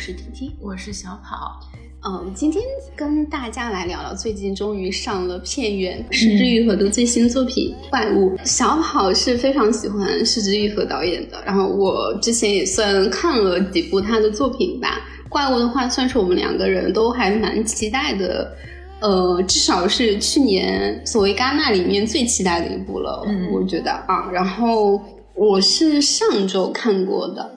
[0.00, 1.60] 是 T T，我是小跑。
[2.06, 2.64] 嗯，今天
[2.96, 8.34] 跟大家来聊聊最近终于上了片源石之愈合的最新作品《怪物》。
[8.42, 15.02] 小跑是非常喜欢石之愈合导演的，然后我之前也算看了几部他的作品吧。
[15.28, 18.56] 《怪物》的话，算是我们两个人都还蛮期待的，
[19.00, 24.30] 呃，至少是去年所谓戛纳里面最期待的一部了，我觉得啊。
[24.32, 24.98] 然后
[25.34, 27.50] 我是上周看过的，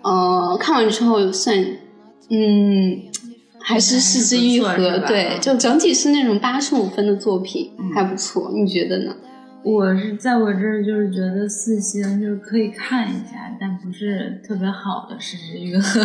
[0.00, 1.62] 呃，看完之后算，
[2.30, 3.02] 嗯。
[3.62, 8.50] 还是四之愈合，对，就整体是那种八十五分的作品，还不错。
[8.54, 9.14] 你觉得呢？
[9.62, 16.00] 我是在我这儿就是觉得四星就是可以看一下，但不是特别好的四之愈合，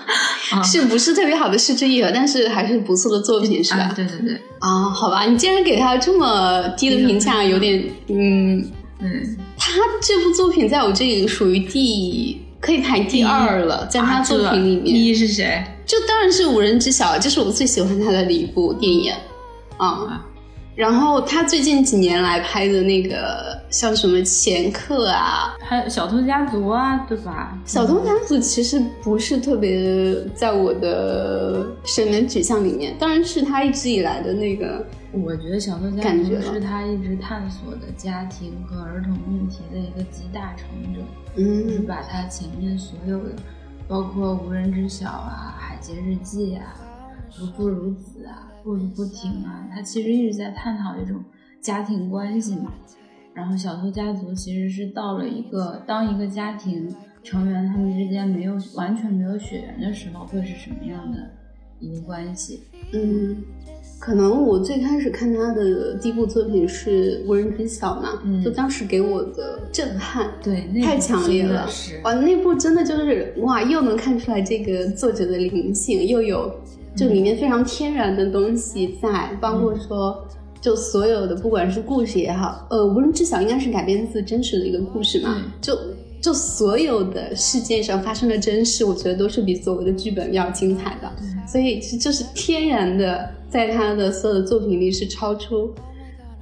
[0.64, 2.10] 是不是特别好的四之愈合？
[2.12, 3.92] 但是还是不错的作品，是吧？
[3.94, 4.40] 对对对。
[4.60, 8.64] 啊，好吧，你竟然给他这么低的评价，有点嗯
[8.98, 9.08] 对，
[9.58, 12.40] 他这部作品在我这里属于第。
[12.64, 14.86] 可以排第二了，在他作品里面。
[14.86, 15.62] 第一是谁？
[15.84, 19.12] 就当然是无人知晓，这是我最喜欢他的一部电影
[19.76, 20.24] 啊。
[20.74, 27.56] 然后他最近几年来拍的那个，像什么《前客》啊，还有《小偷家族》啊，对吧？
[27.70, 34.84] 《小偷家族》其实不是特别在我的审美取向里面，当然是他一直以来的那个。
[35.12, 41.00] 我觉得《小偷家族》是他一直探索的家庭和儿童问题的一个集大成者。
[41.36, 43.30] 嗯，就是把他前面所有的，
[43.86, 46.74] 包括《无人知晓》啊，《海街日记》啊，
[47.40, 48.50] 《如父如子》啊。
[48.64, 51.22] 步履不停啊，他其实一直在探讨一种
[51.60, 52.72] 家庭关系嘛。
[53.34, 56.88] 然后小偷家族其实是到了一个当一个家庭
[57.22, 61.18] 成员他们之间没有完全没有血缘的时候，会是什么样的
[61.78, 62.60] 一个关系？
[62.92, 63.36] 嗯，
[63.98, 71.68] 可能我最开始看他的第一部作品是《无人知晓》嘛，就当时给我的震撼，对，太强烈了。
[72.04, 76.54] 哇，那部真的就是哇，又能看出来这个作者的灵性，又有。
[76.96, 80.24] 就里面非常天然的东西在，包括说，
[80.60, 85.76] 就所有的不管是故事也好，呃，无人知晓应该是改编自真实的一个故事嘛，就
[86.22, 91.12] 就所有的事件上发生的真事，我觉得都是比所谓的剧本要精彩的，
[91.46, 95.70] 所以就是天然的，在他的所有的作品里是超出，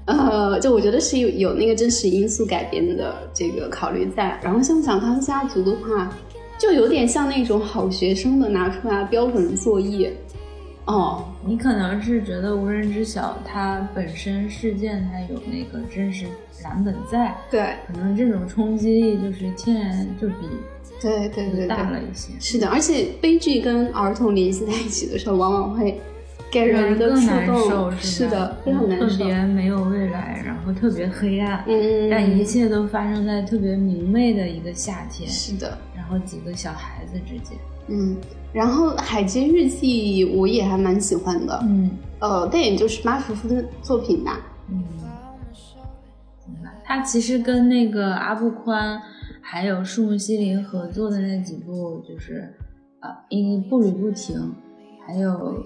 [0.04, 6.16] 呃，就我觉得是有有那个真实因素改编的这个考虑在，然后像讲他们家族的话，
[6.58, 10.12] 就有点像那种好学生的拿出来标准作业。
[10.84, 16.26] 哦，你可能是觉得无人知晓，它本身事件它有那个真实
[16.64, 20.34] 蓝本在，对，可能这种冲击力就是天然就比
[21.00, 22.32] 对对对大了一些。
[22.40, 26.00] 是的，而且悲剧跟儿童联系在一起的时候，往往会
[26.50, 37.56] 给人的更难受，是的，非常难受，特别没有未来，然后特别黑暗，嗯，但一切都发生在特别明媚的一个夏天，是的，然后几个小孩子之间，
[37.88, 38.16] 嗯。
[38.52, 44.38] 然后《海街日记》我也还蛮喜欢的，嗯，呃，电影就是八十分作品吧，
[44.68, 44.84] 嗯，
[46.84, 49.00] 他其实跟那个阿布宽
[49.40, 52.54] 还有树木希林合作的那几部，就是
[53.00, 54.54] 呃，因为步履不停，
[55.06, 55.64] 还有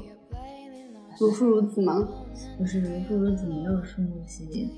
[1.19, 2.07] 如父如子吗？
[2.57, 4.71] 不是如父如子，没有树木希林，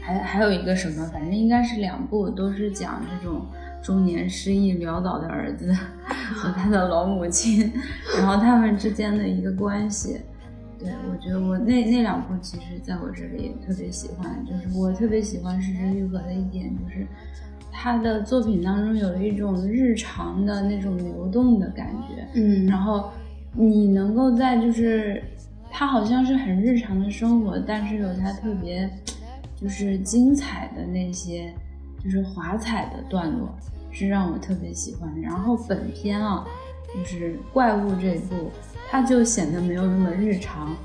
[0.00, 3.44] 还还有一个什么，反正应该是两部，都是讲这种。
[3.84, 5.70] 中年失意潦倒的儿子
[6.34, 7.70] 和他的老母亲，
[8.18, 10.22] 然后他们之间的一个关系，
[10.78, 17.06] 对我觉得我那那两部其实在我这里特别喜欢，就是我特别喜欢石之愈合的一点就是
[17.70, 23.10] 他的作品当中有一种日常的那种流动的感觉，嗯，然后
[23.52, 25.22] 你能够在就是
[25.70, 28.88] 他好像是很日常的生活，但是有他特别
[29.60, 31.52] 就是精彩的那些
[32.02, 33.54] 就是华彩的段落。
[33.94, 35.20] 是让我特别喜欢的。
[35.20, 36.44] 然后本片啊，
[36.94, 38.50] 就是怪物这一部，
[38.90, 40.76] 它就显得没有那么日常，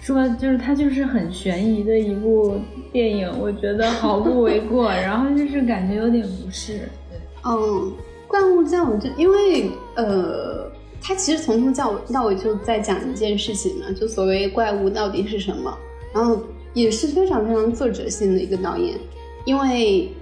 [0.00, 2.58] 说就是它就是很悬疑的一部
[2.92, 4.88] 电影，我觉得毫不为过。
[4.94, 6.88] 然后就是感觉有点不适。
[7.10, 7.92] 对，嗯，
[8.26, 10.70] 怪物在我这，因为呃，
[11.00, 15.76] 它其实从头到到尾就在讲一件事情嘛，就所谓怪物到底是什么。
[16.14, 16.40] 然后
[16.74, 18.98] 也是非常非常作者性的一个导演，
[19.44, 20.12] 因为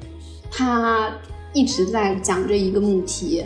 [0.50, 1.10] 他。
[1.52, 3.42] 一直在讲这一个母题，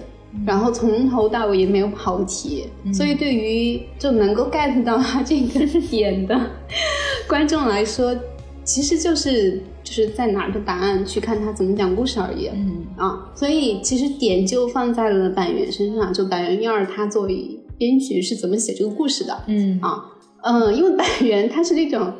[0.47, 6.39] 然后从头到尾也没有跑题，所以对于就能够 get 到他这个点的
[7.29, 8.15] 观众来说，
[8.63, 12.49] 其实就是就是在拿着答案去看他怎么讲故事而已。
[12.49, 19.43] 嗯啊，所以其实点就放在了板垣身上，就板垣一二他作为编剧是怎么写这个故事的。
[19.47, 20.05] 嗯啊
[20.43, 22.13] 嗯，因为板垣他是那种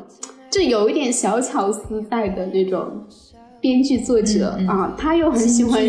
[0.49, 3.05] 就有一点小巧思在的那种。
[3.65, 5.81] 编剧作者啊，他又很喜欢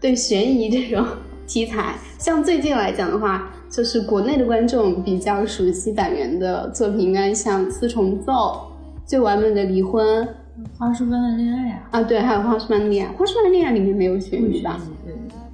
[0.00, 1.04] 对悬疑这种
[1.44, 1.96] 题材。
[2.20, 8.32] 像最近来讲的话，就是国内的观众比较熟悉板垣的作品，应该像《四重奏》
[9.04, 10.24] 《最完美的离婚》
[10.78, 13.12] 《花束般的恋爱》啊，啊，对，还有《花束般的恋爱》。
[13.18, 14.80] 《花束般的恋爱》里面没有悬疑吧？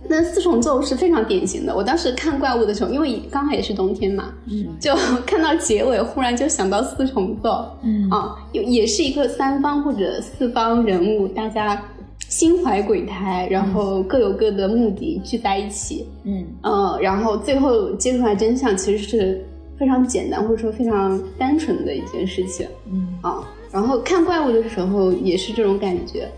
[0.09, 1.75] 那四重奏是非常典型的。
[1.75, 4.95] 我当时看怪物的时候，因为刚好也是冬天嘛，嗯，就
[5.25, 11.83] 看到结尾，忽然就想到四重奏，嗯啊，也也是一个三方或者四方人物，大家
[12.29, 19.45] 心怀鬼胎，然后各有各的目的聚在一起，嗯呃，然后最后揭出来真相，其实是
[19.79, 26.29] 非常简单或者说非常单纯的一件事情，嗯啊，然后看怪物的时候也是这种感觉。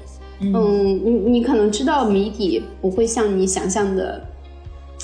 [0.40, 0.52] 嗯，
[1.04, 4.22] 你你可能知道谜底不会像你想象的，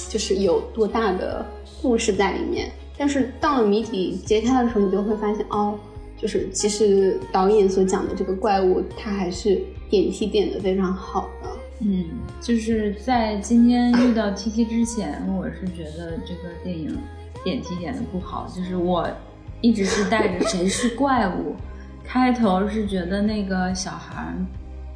[0.09, 1.45] 就是有多大的
[1.81, 2.71] 故事在里面。
[2.99, 5.79] 但是到了谜底揭开的时候，你就会发现，哦，
[6.19, 11.49] 就是其实导演所讲的这个怪物，它还是点题点的非常好的。
[11.83, 12.05] 嗯，
[12.43, 16.95] 就是在今天遇到 T T 之前，我是觉得这个电影
[17.43, 19.09] 点题点的不好，就是我
[19.63, 21.55] 一直是带着谁是怪物，
[22.05, 24.35] 开头是觉得那个小孩。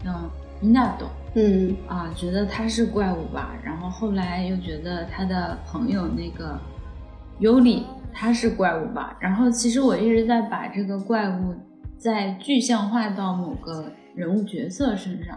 [0.06, 0.30] 嗯，
[0.60, 1.76] 伊娜懂，嗯。
[1.86, 6.58] 啊，觉得他是怪物吧，然后后来又觉得他的朋友那个
[7.38, 11.54] 尤里他是怪物吧，然后其实我一直在把这个怪物
[11.98, 15.36] 再具象化到某个人物角色身上，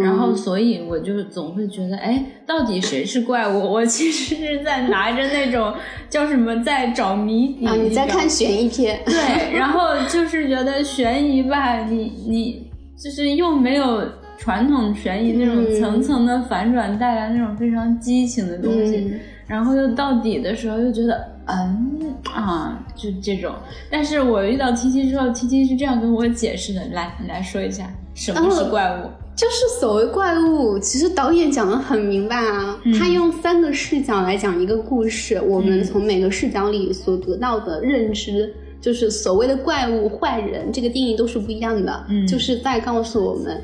[0.00, 3.58] 然后所以我就总会觉得，哎，到底谁是怪物？
[3.58, 5.72] 我其实是在拿着那种
[6.10, 12.71] 叫什么，在找谜底啊，你在看悬疑片，对，然后就是觉得悬疑吧，你你。
[13.02, 14.00] 就是又没有
[14.38, 19.12] 传统悬疑那种层层的反转带来那种非常激情的东西，
[19.46, 23.52] 然后又到底的时候又觉得嗯啊就这种，
[23.90, 29.10] 但是我遇到七七之后七七是这样跟我解释的，来你来说一下什么是怪物？
[29.34, 38.54] 就是所谓怪物，其实导演讲的很明白啊，他用三个视角来讲一个故事，我们从每个视角里所得到的认知。
[38.82, 42.04] 就是所谓的怪物、坏人，这个定义都是不一样的。
[42.10, 43.62] 嗯，就是在告诉我们，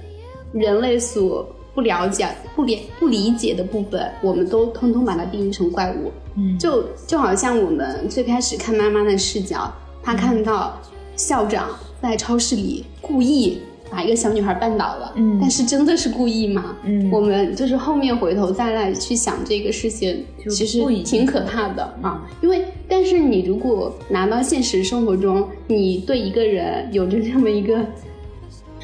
[0.53, 2.27] 人类所不了解、
[2.57, 6.13] 不理不理解的部分，我们都通通把它定义成怪物。
[6.37, 9.71] 嗯，就就好像我们最开始看妈妈的视角，
[10.03, 10.81] 她看到
[11.17, 11.69] 校长
[12.01, 13.61] 在超市里故意。
[13.91, 16.77] 把一个小女孩绊倒了，嗯，但是真的是故意吗？
[16.85, 22.29] 嗯，我们就是后面回头再来去想这个事情，其实挺可怕的啊。
[22.43, 27.79] 因为，但是你如果拿到现实生活中，你对一个人有着这么一个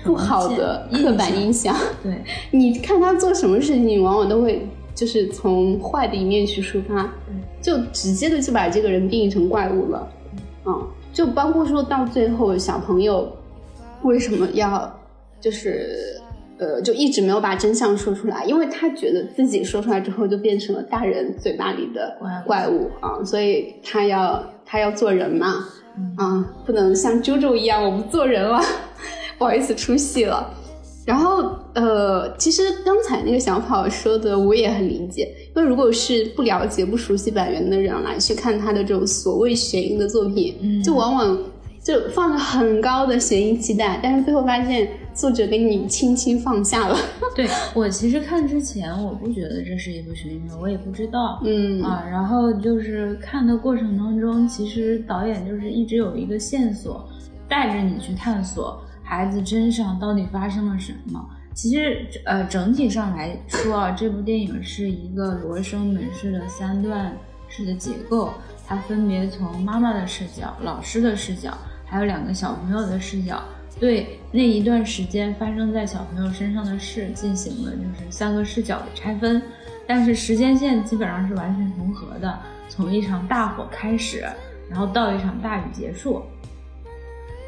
[0.03, 2.15] 不好的刻板印象， 对，
[2.51, 7.13] 你看他做什么事情，往往都会就是从坏的一面去出发，
[7.61, 10.09] 就直接的就把这个人定义成怪物了，
[10.65, 13.31] 嗯，就包括说到最后小朋友。
[14.05, 15.01] 为什么要
[15.41, 16.21] 就是，
[16.59, 18.45] 呃，就一直没有把真相说出来？
[18.45, 22.17] 因为他觉得自己说出来之后就变成了大人嘴巴里的
[22.47, 25.67] 怪物啊，所以他要他要做人嘛，
[26.17, 28.61] 啊，不能像周周一样我不做人了，
[29.39, 30.53] 不好意思出戏了。
[31.07, 41.39] 然后，呃，其实刚才那个小跑说的我也很理解，因为如果是不了解、不熟悉板垣的人来去看他的这种所谓悬疑的作品，就往往。
[41.85, 46.97] 就放了很高的悬疑期待，但是最后发现作者给你轻轻放下了。
[47.37, 57.07] 对我其实看之前我不觉得这是一部悬疑片，我也不知道，嗯啊，然后就是看的过程当中，其实导演就是一直有一个线索，
[57.47, 61.23] 带着你去探索孩子身上到底发生了什么。
[61.53, 67.15] 其实呃整体上来说啊，这部电影是一个罗生门式的三段
[67.47, 68.33] 式的结构，
[68.67, 71.53] 它分别从妈妈的视角、老师的视角。
[71.87, 73.43] 还有两个小朋友的视角，
[73.79, 79.41] 对那一段时间发生在小朋友身上的事进行了就是三个视角的拆分，
[79.87, 82.39] 但是时间线基本上是完全重合的，
[82.69, 84.25] 从一场大火开始，
[84.69, 86.23] 然后到一场大雨结束，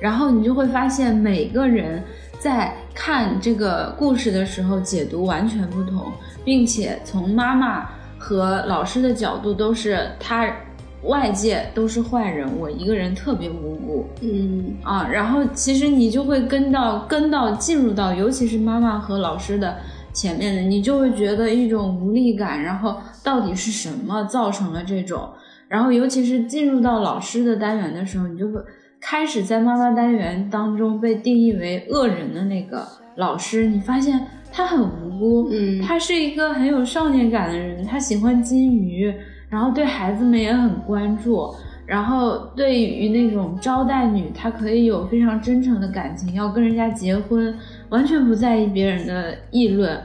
[0.00, 2.02] 然后你就会发现每个人
[2.38, 6.12] 在看这个故事的时候解读完全不同，
[6.44, 7.88] 并且从妈妈
[8.18, 10.54] 和老师的角度都是他。
[11.02, 14.74] 外界都是坏人，我一个人特别无辜，嗯。
[14.82, 19.76] 啊，然后其实你就会跟到跟到进入到，尤其是妈妈和老师的
[20.12, 25.28] 前面的，你就会觉得一种无力感，然后到底是什么造成了这种，
[25.68, 28.60] 然后尤其是进入到老师的单元的时候，你就会
[29.00, 32.84] 开始在妈妈单元当中被定义为恶人的那个
[33.16, 39.14] 老师，你发现他很无辜，嗯，他是一个很有少年感的人，他喜欢金鱼。
[39.48, 41.54] 然后对孩子们也很关注，
[41.86, 47.56] 然后对于那种招待女，她可以有非常真诚的感情，要跟人家结婚，
[47.88, 50.00] 完全不在意别人的议论。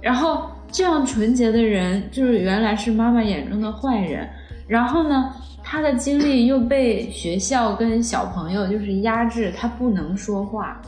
[0.00, 4.26] 然后这样纯洁的人，就是原来是妈妈眼中的坏人。
[4.66, 5.30] 然后呢，
[5.62, 10.80] 他的经历又被学校跟小朋友就是压制，他不能说话。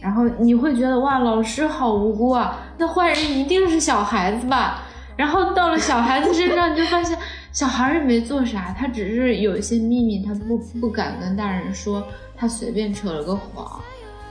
[0.00, 4.82] 然后你会觉得哇，老师好无辜啊，那坏人一定是小孩子吧？
[5.18, 7.18] 然后到了小孩子身上，你就发现
[7.52, 12.02] 小孩也没做啥，他只是有一些秘密，他不不敢跟大人说，
[12.36, 13.80] 他随便扯了个谎，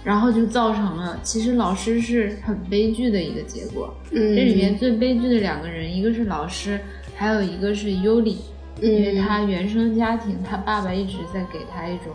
[0.04, 3.94] 然后就造成了其实老师是很悲剧的一个结果。
[4.12, 6.80] 嗯，这里面最悲剧的两个人，一个是老师，
[7.16, 8.38] 还有一个是尤里，
[8.82, 12.14] 因为他原生家庭，他爸爸一直在给他一种。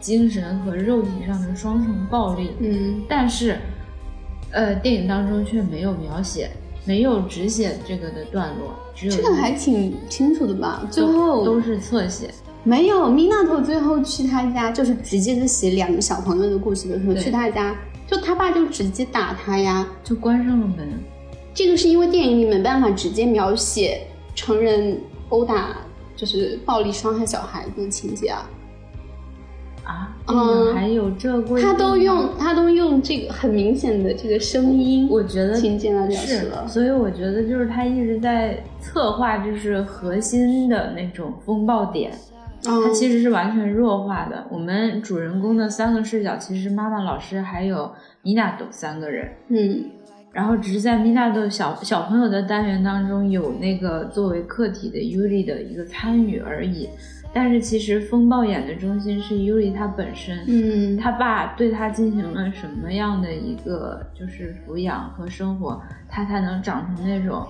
[0.00, 3.58] 精神和肉体上的双重暴力，嗯，但是，
[4.52, 6.48] 呃，电影当中却没有描写，
[6.88, 10.88] 没有只写这个的段落，只有这个还挺清楚的吧？
[10.90, 12.30] 最后都是侧写，
[12.64, 17.76] 没有米娜头最后去他家，就是直接就写两个小朋友的故事的时候，去他家，
[18.06, 20.88] 就他爸就直接打他呀，就关上了门。
[21.52, 25.76] 这个是因为电影里没办法直接描写成人殴打，
[26.16, 28.48] 就是暴力伤害小孩子的情节啊。
[29.88, 36.68] 啊，嗯，还有这规他都用他都用这个很明显的这个声音，我觉得情节来表示了。
[36.68, 42.12] 所以我觉得就是他一直在策划，就是核心的那种风暴点，
[42.62, 44.44] 他其实是完全弱化的。
[44.50, 47.90] 我们主人公的三个视角，其实妈妈、老师还有
[48.20, 49.86] 米娜都三个人，嗯，
[50.34, 56.90] 然后只是在米娜豆小小朋友的单元当中有那个作为客体的尤里的一个参与而已。
[57.32, 67.46] 但是其实风暴眼的中心是尤里他本身，嗯，他爸对他进行了什么样的一个就是抚养和生活，他才能长成那种，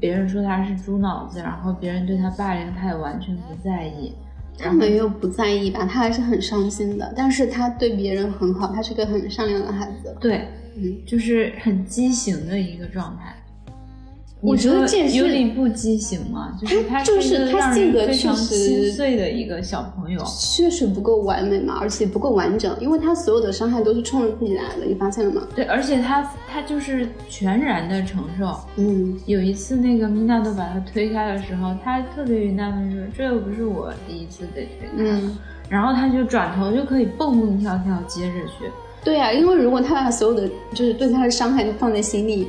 [0.00, 4.12] 别人说他是猪脑子，然后别人对他霸凌，他也完全不在意，
[4.56, 13.34] 他没有不在意吧，他还是很伤心的，但是他对别人很好，他是个很善良的孩子，对，嗯，就是很畸形的一个状态。
[14.40, 16.56] 我觉得这尤里不畸形嘛？
[16.60, 25.42] 就是他就是他性格确实心碎的一个小朋友，确实不够完美嘛，而且不够完整，因为他所有的伤害都是冲着自己来的，你发现了吗？
[25.56, 28.56] 对，而且他他就是全然的承受。
[28.76, 35.36] 嗯，有一次那个米娜都把他推开的时候，他特别云淡风轻说：“这又不是我第一次被推开。”嗯，
[35.68, 38.70] 然后他就转头就可以蹦蹦跳跳接着去。
[39.02, 42.46] 对呀，因为如果他把所有的就是对他的伤害都放在心里。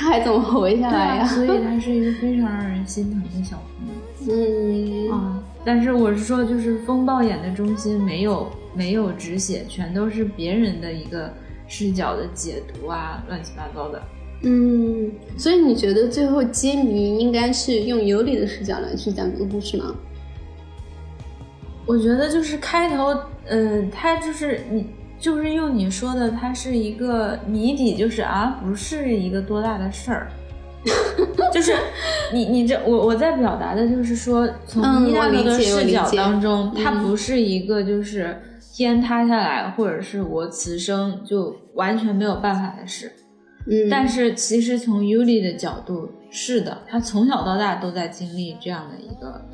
[0.00, 1.26] 他还怎么活下来呀？
[1.26, 4.34] 所以他是一个非常让人心疼的小朋友。
[4.34, 11.30] 嗯啊，但是我是说，就是风暴眼的中心没有没有止血，全都是别人的一个
[11.68, 14.02] 视角的解读啊，乱七八糟的。
[14.40, 19.94] 嗯，所以你觉得最后揭谜应该是用尤里的视角来去讲这个故事吗？
[21.84, 23.14] 我觉得就是开头，
[23.46, 24.86] 呃，他就是你。
[25.20, 30.28] 就是用你说的，它是一个谜底，就是啊，不是一个多大的事儿，
[31.52, 31.74] 就是
[32.32, 38.40] 你你这我我在表达的就是说，从伊娜德的视角当中，它不是一个就是
[38.74, 43.12] 天塌下来，或者是我此生就完全没有办法的事。
[43.66, 49.44] 嗯，但是其实从尤里的角度，是的，他从小到大都在经历这样的一个。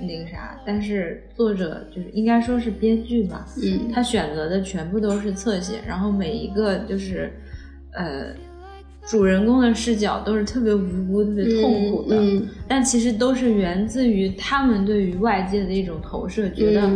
[0.00, 7.32] 那个啥，但是作者就是应该说是编剧吧，嗯，他选择的全部都是侧写，然后每一个就是，
[7.92, 8.26] 呃，
[9.06, 12.16] 主人公的视角都是特别无辜、特别痛苦的，
[12.68, 16.88] 但其实都是源自于他们对于外界的一种投射，觉得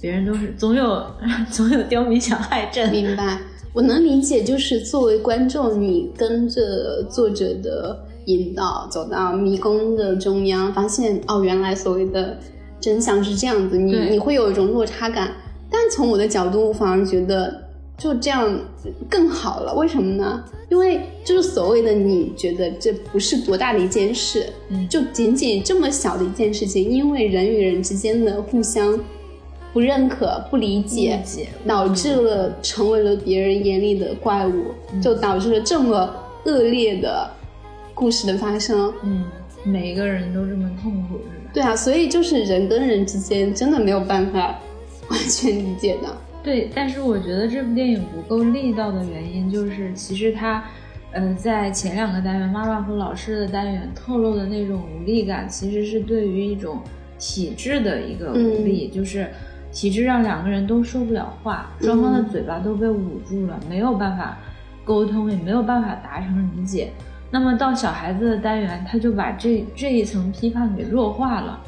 [0.00, 1.04] 别人都是总有
[1.50, 2.90] 总有刁民想害朕。
[2.90, 3.38] 明白，
[3.72, 8.05] 我能理解，就是作为观众，你跟着作者的。
[8.26, 12.38] 引导走到迷宫的中央，发现哦，原来所谓的
[12.80, 15.32] 真相是这样子，你你会有一种落差感。
[15.68, 17.62] 但从我的角度，反而觉得
[17.98, 18.56] 就这样
[19.08, 19.74] 更好了。
[19.74, 20.44] 为什么呢？
[20.68, 28.98] 因为就是所谓的你觉得这不是多大的一件事，嗯，就仅仅这么小的一件事情，因为人与人之间的互相
[29.72, 31.20] 不认可、不理解，
[31.66, 34.64] 导致了成为了别人眼里的怪物，
[35.00, 36.12] 就导致了这么
[36.44, 37.30] 恶劣的。
[37.96, 39.24] 故事的发生，嗯，
[39.64, 41.50] 每一个人都这么痛苦，是吧？
[41.54, 44.54] 对啊，所以就是人跟人之间真的没有办法
[45.08, 46.14] 完全理解的。
[46.42, 50.62] 对，但是我觉得这部电影不够力道的原因，就是其实它，
[51.12, 56.82] 呃，在前两个单元妈妈和老师的单元透露的那种无力感，其实是对于一种
[57.18, 59.26] 体制的一个无力，就是
[59.72, 64.36] 体制让两个人都说不了话，双方的嘴巴都被捂住了，没有办法
[64.84, 66.90] 沟通，也没有办法达成理解。
[67.30, 71.60] 那么到小孩子的单元，他就把这这一层批判给弱化了。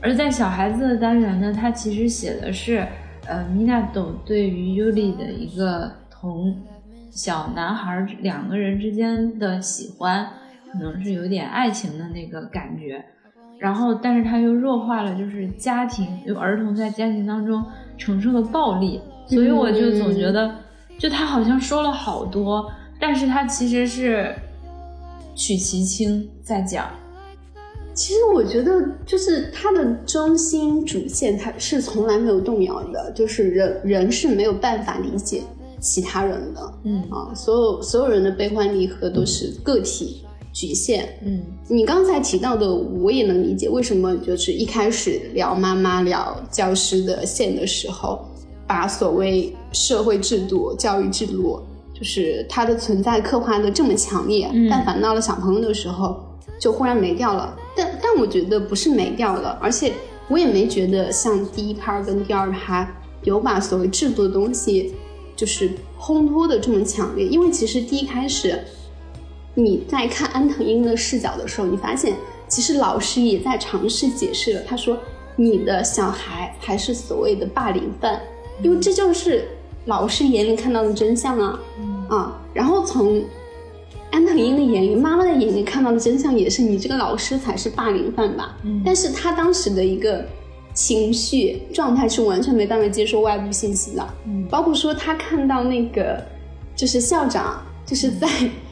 [0.00, 2.86] 而在小孩子的单元呢，他其实写的是，
[3.26, 6.56] 呃，米娜斗对于尤里的一个同
[7.10, 10.28] 小男孩两个人之间的喜欢，
[10.72, 13.04] 可能是有点爱情的那个感觉。
[13.58, 17.64] 然后但是他又弱化了就是家庭有儿童在家庭当中
[17.96, 20.54] 承受的暴力，所以我就总觉得，
[20.98, 24.34] 就他好像说了好多，但是他其实是
[25.34, 26.88] 取其轻再讲。
[27.92, 33.12] 其实我觉得，就是他的中心主线，他是从来没有动摇的。
[33.14, 35.42] 就是人人是没有办法理解
[35.80, 40.22] 其他人的，嗯啊，所有所有人的悲欢离合都是个体
[40.52, 41.08] 局限。
[41.24, 48.24] 嗯，你刚才提到的，我也能理解为什么就是一开始聊妈妈、聊教师的线的时候，
[48.66, 51.60] 把所谓社会制度、教育制度，
[51.94, 56.22] 就是它的存在刻画的这么强烈，但反到了小朋友的时候。
[56.56, 59.92] 就忽然没掉了，但但我觉得不是没掉了，而且
[60.28, 62.88] 我也没觉得像第一趴跟第二趴
[63.24, 64.94] 有把所谓制度的东西
[65.34, 67.26] 就是烘托的这么强烈。
[67.26, 68.58] 因为其实第一开始
[69.54, 72.14] 你在看安藤英的视角的时候，你发现
[72.48, 74.62] 其实老师也在尝试解释了。
[74.66, 74.96] 他说
[75.36, 78.18] 你的小孩还是所谓的霸凌犯，
[78.62, 79.48] 因为这就是
[79.86, 81.60] 老师眼里看到的真相啊
[82.08, 83.22] 啊，然后从。
[84.10, 88.56] 安藤英的眼里，妈妈的眼里看到的真相也是你这个老师才是霸凌犯吧？
[88.62, 90.24] 嗯，但是他当时的一个
[90.72, 94.06] 情绪状态是完全没办法接受外部信息的。
[94.26, 96.24] 嗯，包括说他看到那个
[96.76, 98.28] 就是校长，就是在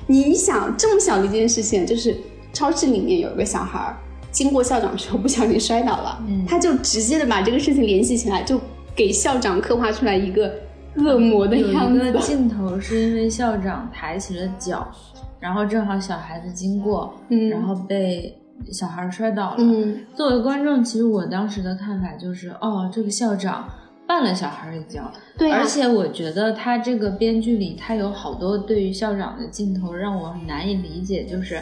[0.07, 2.17] 你想这么小的一件事情，就是
[2.53, 3.93] 超市里面有一个小孩
[4.31, 8.61] 经过校长的时候不小心摔倒了，嗯，他就直接的把这个事情联系起来，就
[8.95, 10.55] 给校长刻画出来一个
[10.97, 11.99] 恶魔的样子。
[11.99, 14.87] 有一个镜头是因为校长抬起了脚。
[15.41, 18.33] 然后正好小孩子经过，嗯，然后被
[18.71, 19.57] 小孩摔倒了。
[19.59, 23.69] 嗯，作为观众，其实我当时的看法就是，哦，这个校长
[24.07, 25.03] 绊了小孩一跤。
[25.37, 31.25] 对，而且我觉得他这个编剧里，他有好多对于校长的镜头让我很难以理解。
[31.25, 31.61] 就是，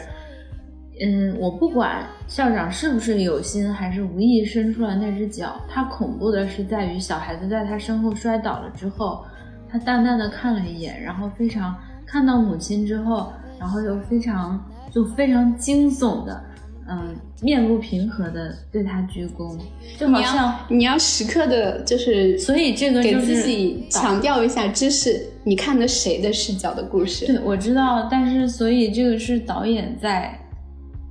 [1.03, 9.23] 嗯，我不管校长是不是有心还是无意伸出了那只脚，他恐怖的是在于小孩子在他身后摔倒了之后，
[9.69, 13.31] 他淡淡的看了一眼，然后非常看到母亲之后。
[13.59, 14.59] 然后又非常
[14.91, 16.43] 就非常惊悚的，
[16.89, 19.55] 嗯，面部平和的对他鞠躬，
[19.99, 27.27] 就好像你要时刻的，就是所以这个给自己强调一下，这是你看的谁的视角的故事？
[27.27, 30.35] 对，我知道，但是所以这个是导演在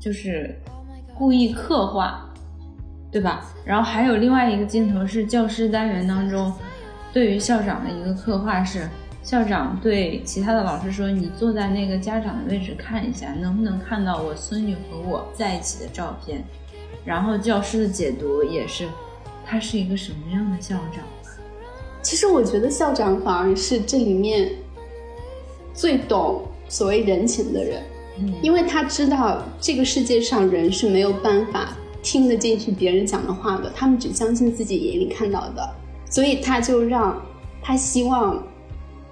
[0.01, 0.59] 就是
[1.15, 2.29] 故意刻画，
[3.13, 3.45] 对吧？
[3.65, 6.53] 然后还有另外一个镜头是教师单元当中
[7.13, 8.89] 对于校长的一个刻画是。
[9.23, 16.43] 校长对其他的老师说：“你坐在那个家长的位置看一下，能不能看到我孙女和我在一起的照片？”
[17.05, 18.89] 然后教师的解读也是，
[19.45, 21.05] 他是一个什么样的校长？
[22.01, 24.53] 其实我觉得校长反而是这里面
[25.75, 27.83] 最懂所谓人情的人，
[28.21, 35.69] 嗯，因为他知道这个世界上人是没有办法听得进去别人讲的话的，他们只相信自己眼里看到的，
[36.11, 37.21] 所以他就让
[37.63, 38.43] 他希望。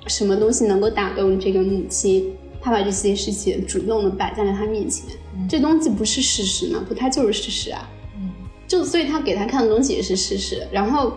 [0.07, 2.33] 什么东西能够打动这个母亲？
[2.62, 5.05] 他把这些事情主动的摆在了他面前。
[5.47, 6.83] 这东西不是事实吗？
[6.88, 7.87] 不，它就是事实啊。
[8.16, 8.31] 嗯，
[8.66, 10.66] 就所以他给他看的东西也是事实。
[10.73, 11.12] 然后，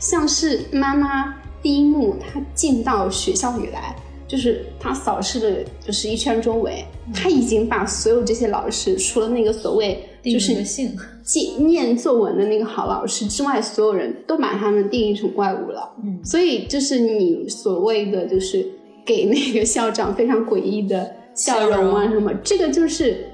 [0.00, 3.94] 像是妈妈第一幕，她进到学校里来，
[4.32, 10.96] 就是他扫视了，就是一圈周围，他已经把所有这些老师，除了那个所谓就是姓。
[11.22, 15.88] 记念作文的那个好老师之外，所有人都把他们定义成怪物了。
[16.02, 18.66] 嗯，所以就是你所谓的，就是
[19.04, 23.24] 给那个校长非常诡异的笑容啊什么，这个就是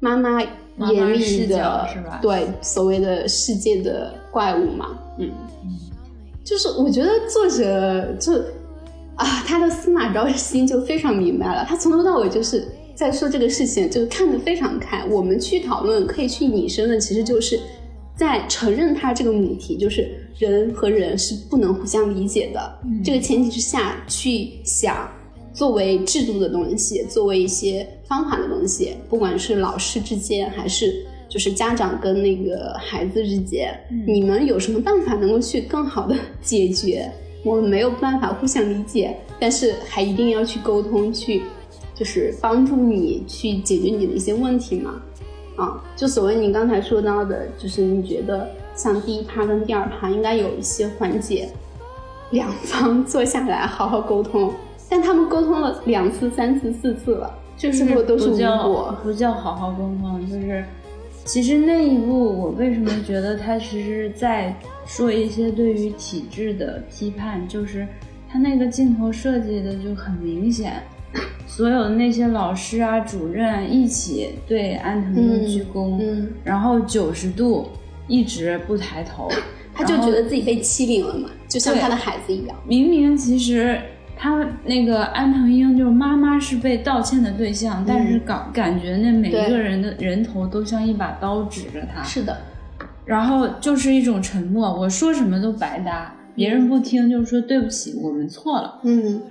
[0.00, 1.86] 妈妈眼里的？
[2.20, 4.98] 对，所谓的世界的怪物嘛。
[5.20, 5.30] 嗯，
[6.44, 8.32] 就是我觉得作者就
[9.18, 12.66] 啊，他的司马昭心就非常明白了，他从头到尾就是。
[12.98, 15.04] 在说这个事情，就是看得非常开。
[15.08, 17.56] 我们去讨论，可以去引申的，其实就是
[18.16, 22.78] 在承认他这个母题，就是人和人是不能互相理解的。
[23.04, 25.08] 这个前提之下去想，
[25.54, 30.92] 作为制度的东西，作为一些方法的东西，不管是老师之间，还是
[31.28, 33.78] 就是家长跟那个孩子之间，
[34.08, 37.08] 你们有什么办法能够去更好的解决？
[37.44, 41.42] 我们没有办法互相理解，但是还一定要去沟通去。
[41.94, 45.02] 就是帮助你去解决你的一些问题嘛，
[45.56, 51.48] 啊，就所谓你刚才说到的，就是你觉得像第一趴跟第二趴应该有一些缓解，
[52.30, 54.52] 两方坐下来好好沟通，
[54.88, 60.64] 但他们沟通了两次、三次、四次了，就是都是不叫不叫好好沟通，就是
[61.28, 67.86] 其实那一幕我为什么觉得他其实在说一些对于体制的批判，就是
[68.26, 70.82] 他那个镜头设计的就很明显。
[71.46, 76.00] 所有的那些老师啊、主任一起对安藤英鞠躬，
[76.42, 77.68] 然后九十度
[78.06, 79.30] 一直不抬头，
[79.74, 82.56] 他就觉得自己被欺凌了嘛，就像他的孩子一样。
[82.66, 83.78] 明明其实
[84.18, 92.02] 他那个安藤英就是妈妈是被道歉的对象，但是感感觉那每一个人的人头都像一把刀指着他。
[92.02, 92.36] 是的，
[93.06, 98.80] 然后就是一种沉默，我说什么都白搭，别人不听就说对不起，我们错了。
[98.82, 99.22] 嗯。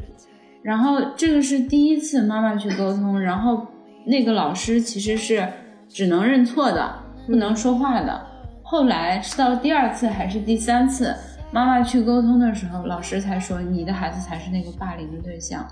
[0.64, 3.68] 然后这个是第一次妈妈去沟通，然后
[4.06, 5.48] 那个老师其实是
[5.90, 6.94] 只能认错的，
[7.26, 8.22] 不能说话的。
[8.64, 11.16] 后来是到第二次还是第三次，
[11.58, 15.68] 妈妈去沟通的时候，老师才说你的孩子才是那个霸凌的对象。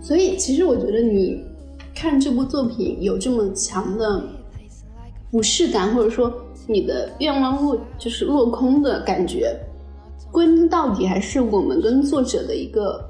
[0.00, 1.44] 所以其实我觉得你
[1.94, 4.24] 看这部作品有这么强的
[5.30, 6.32] 不适感，或者说
[6.66, 9.54] 你的愿望落就是落空的感觉，
[10.32, 13.04] 归根到底还是我们跟作者的一个。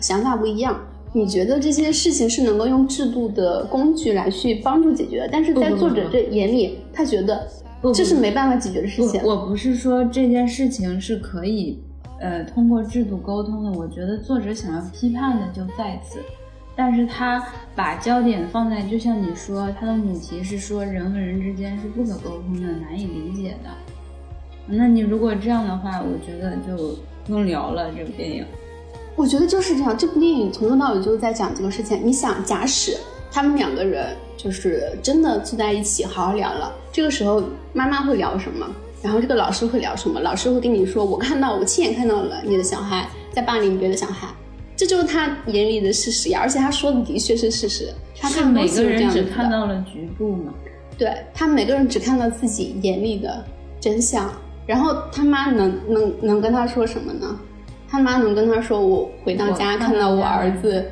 [0.00, 0.80] 想法不一样，
[1.12, 5.28] 你觉得这些事情是能够用制度的工具来去帮助解决的？
[5.32, 7.46] 但是在作者这眼里，他觉得
[7.92, 9.20] 这是没办法解决的事情。
[9.22, 11.82] 我不是说这件事情是可以，
[12.20, 13.70] 呃，通过制度沟通的。
[13.78, 16.20] 我觉得作者想要批判的就在此，
[16.76, 17.44] 但是他
[17.74, 23.70] 把焦点放在，就像你说，他的母题是说人和人之间是不可沟通的，难以理解的。
[24.66, 28.44] 那你如果这样的话，我觉得就不用聊了这部电影。
[29.14, 32.00] 我觉得就是这样，这部电影从头到尾就是在讲这个事情。
[32.02, 32.96] 你想，假使
[33.30, 38.66] 他们两个人就是真的坐在一起好好聊了，这个时候妈妈会聊什么？
[39.02, 40.20] 然后这个老师会聊什么？
[40.20, 44.28] 老师会跟你说：“我看到，我亲眼看到了你的小孩在霸凌别的小孩。”
[44.76, 47.88] 这就是他眼里的事实呀，而且他说的的确是事实。
[48.20, 50.52] 他看每个人只看到了局部吗？
[50.98, 53.42] 对他每个人只看到自己眼里的
[53.80, 54.30] 真相，
[54.66, 57.38] 然后他妈能能能跟他说什么呢？
[57.88, 60.84] 他妈能跟他说：“我回到家看到我儿子，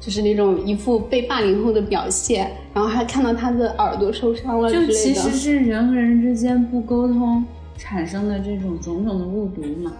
[0.00, 7.44] 就是那种一副被霸凌后的表现，然后还看到他的耳朵受伤了就其实是人和人之间不沟通
[7.76, 9.92] 产生的这种种种的误读嘛。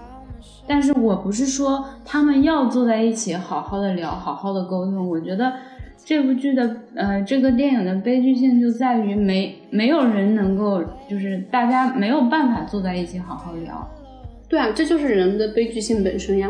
[0.67, 5.07] 但是我不是说他们要坐在一起好好的聊，好好的沟通。
[5.09, 5.53] 我觉得
[6.03, 13.87] 这部剧的呃这个电影的悲剧性就在于没没有人能够，就是大家没有办法坐在一起好好聊。”
[14.49, 16.49] 对啊，这就是人的悲剧性本身呀。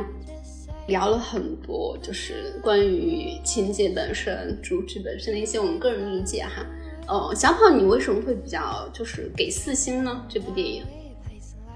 [0.90, 6.66] 聊了很多，就是关于情节本身、主旨本身的一些我们个人理解哈。
[7.06, 10.26] 呃，小跑，你为什么会比较就是给四星呢？
[10.28, 10.84] 这部电影，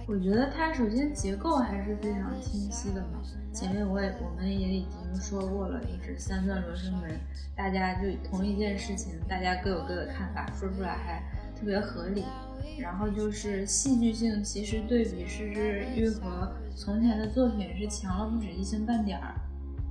[0.07, 3.23] 我觉得它首先结构还是非常清晰的嘛。
[3.53, 7.19] 前面我也我们也已经说过了，就是三段罗生门，
[7.57, 11.23] 大家就同一件事情，大家各有各的看法，说出来还
[11.59, 12.25] 特别合理。
[12.77, 19.37] 然后就是戏剧性，其实对比失之愈和从前的作品是强了不止一星半点儿，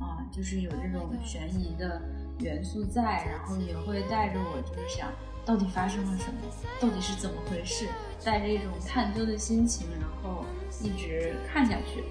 [0.01, 2.01] 啊，就是有这种悬疑的
[2.39, 5.09] 元素在，然后也会带着我就是想
[5.45, 6.39] 到底发生了什么，
[6.81, 7.87] 到底是怎么回事，
[8.21, 10.43] 带着一种探究的心情，然后
[10.81, 12.01] 一直看下去，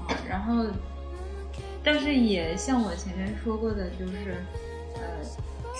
[0.00, 0.66] 啊，然后，
[1.84, 4.42] 但是也像我前面说过的，就是，
[4.96, 5.00] 呃。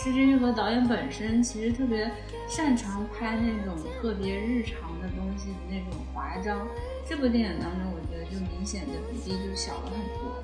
[0.00, 2.08] 施之玉和导演本身其实特别
[2.48, 6.68] 擅长拍那种特别日常的东西的那种华章，
[7.04, 10.40] 这部电影当中我觉得就明显的比例就小了很多。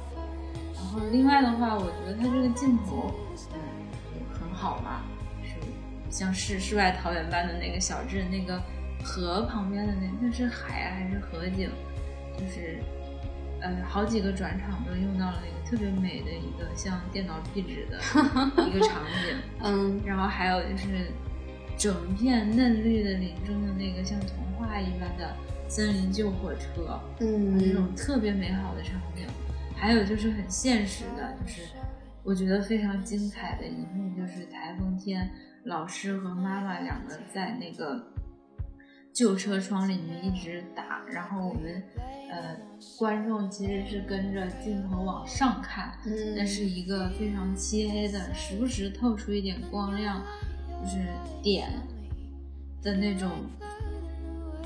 [0.74, 3.14] 然后另外的话，我觉得他这个镜头，
[3.52, 3.60] 嗯，
[4.32, 5.02] 很好嘛，
[5.44, 5.54] 是
[6.10, 8.60] 像世世外桃源般的那个小镇，那个
[9.04, 11.70] 河旁边的那那是海还是河景，
[12.36, 12.82] 就是。
[13.60, 17.98] 呃，好几个转场都用到了那特别美的一个像电脑壁纸的
[18.68, 21.10] 一个场景， 嗯，然后还有就是
[21.76, 25.34] 整片嫩绿的林中的那个像童话一般的
[25.68, 29.26] 森林救火车，嗯，那种特别美好的场景，
[29.74, 31.62] 还有就是很现实的，就是
[32.22, 35.30] 我觉得非常精彩的一幕，就是台风天，
[35.64, 38.02] 老师和妈妈两个在那个
[39.14, 41.82] 旧车窗里面一直打，然后我们。
[42.30, 42.56] 呃，
[42.98, 45.96] 观众其实是跟着镜头往上看，
[46.34, 50.20] 那是一个非常漆黑的，时不时透出一点光亮，
[50.82, 51.06] 就是
[51.40, 51.70] 点
[52.82, 53.30] 的那种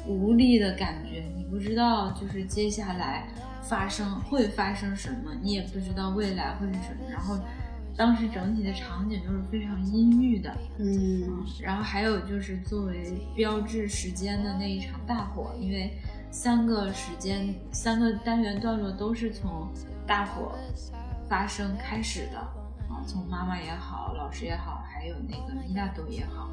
[0.07, 1.27] 无力的感觉。
[1.37, 3.29] 你不知道，就是接下来
[3.61, 7.11] 发生会发生什么，你也不知道未来会是什么。
[7.11, 7.39] 然后，
[7.99, 15.93] 当时整体的场景就是非常阴郁的，嗯，然后还有就是作为标志时间的那一场大火，因为。
[16.31, 19.67] 三个时间，三个单元段落都是从
[20.07, 20.55] 大火
[21.27, 22.39] 发生开始的
[22.87, 26.51] 啊，从妈妈也好，老师也好，还有那个米娜朵也好，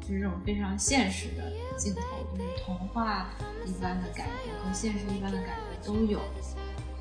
[0.00, 2.00] 就是这种非常现实的镜头，
[2.38, 3.28] 就是童话
[3.66, 6.20] 一般的感觉和现实一般的感觉都有。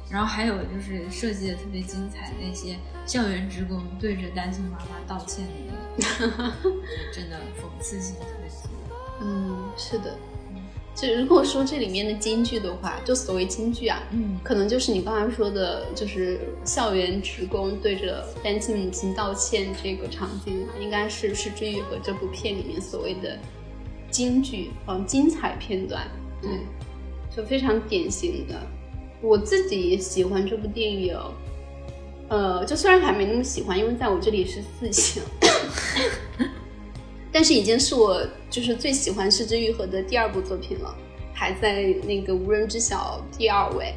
[0.09, 5.51] 然后还有就是设计的特别精彩，那些校园职工对着单亲妈妈道歉的
[5.97, 6.53] 那个，
[7.13, 8.69] 真的讽刺性特别足。
[9.21, 10.17] 嗯，是的。
[10.95, 23.37] 就如果说这里面的金句的话，就所谓金句啊，嗯，可能就是你刚才说的，就是校园职工对着单亲母亲道歉这个场景，应该是《失之愈和》这部片里面所谓的
[24.09, 26.07] 金句，嗯，精彩片段，
[26.41, 26.49] 对，
[27.35, 28.55] 就非常典型的。
[29.21, 31.17] 我自己也喜欢这部电影，
[32.29, 35.23] 呃，就虽然还没那么喜欢，因为在我这里是四星。
[37.31, 40.95] 但是已经是我就是最喜欢《失之愈合》的第二部作品了，
[41.35, 43.93] 排在那个无人知晓第二位。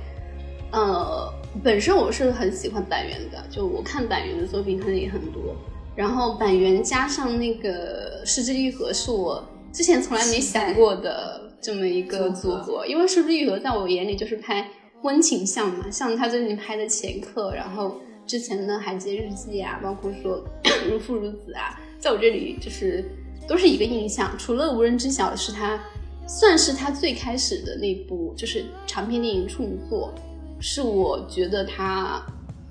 [0.72, 1.32] 呃，
[1.64, 5.56] 本身我是很喜欢板垣的，就我看板垣的作品看的也很多。
[5.96, 12.86] 然后板垣加上那个《失之愈合》，是我之前从来没想过的这么一个组合。
[12.86, 14.68] 因为《失之愈合》在我眼里就是拍
[15.02, 20.44] 温情向嘛，像他最近拍的《前客》，然后之前的《海街日记》啊，包括说
[20.90, 23.04] 《如父如子》啊，在我这里就是。
[23.48, 25.82] 都是一个印象，除了无人知晓是他，
[26.24, 30.14] 算是他最开始的那部就是长篇电影处女作，
[30.60, 32.24] 是我觉得他，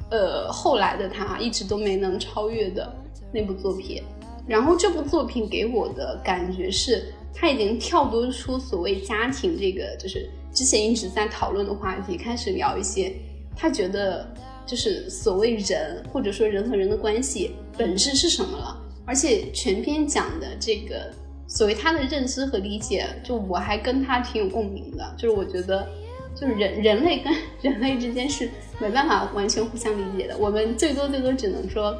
[0.09, 2.89] 呃，后来的他一直都没能超越的
[3.33, 4.01] 那部作品。
[4.47, 13.13] 然后这部作品给我的感觉是，他已经跳脱出所谓家庭这个，就是之前一直在讨论的话题，开始聊一些
[13.55, 14.27] 他觉得
[14.65, 18.81] 就是所谓人或者说人和人的关系本质是什么了。
[19.05, 21.11] 而且全篇讲的这个
[21.47, 25.15] 所谓他的认知和理解，就我还跟他挺有共鸣的。
[25.17, 25.87] 就是我觉得，
[26.35, 28.47] 就是人人类跟 人类之间是
[28.79, 30.37] 没办法完全互相理解的。
[30.37, 31.97] 我们最多最多只能说，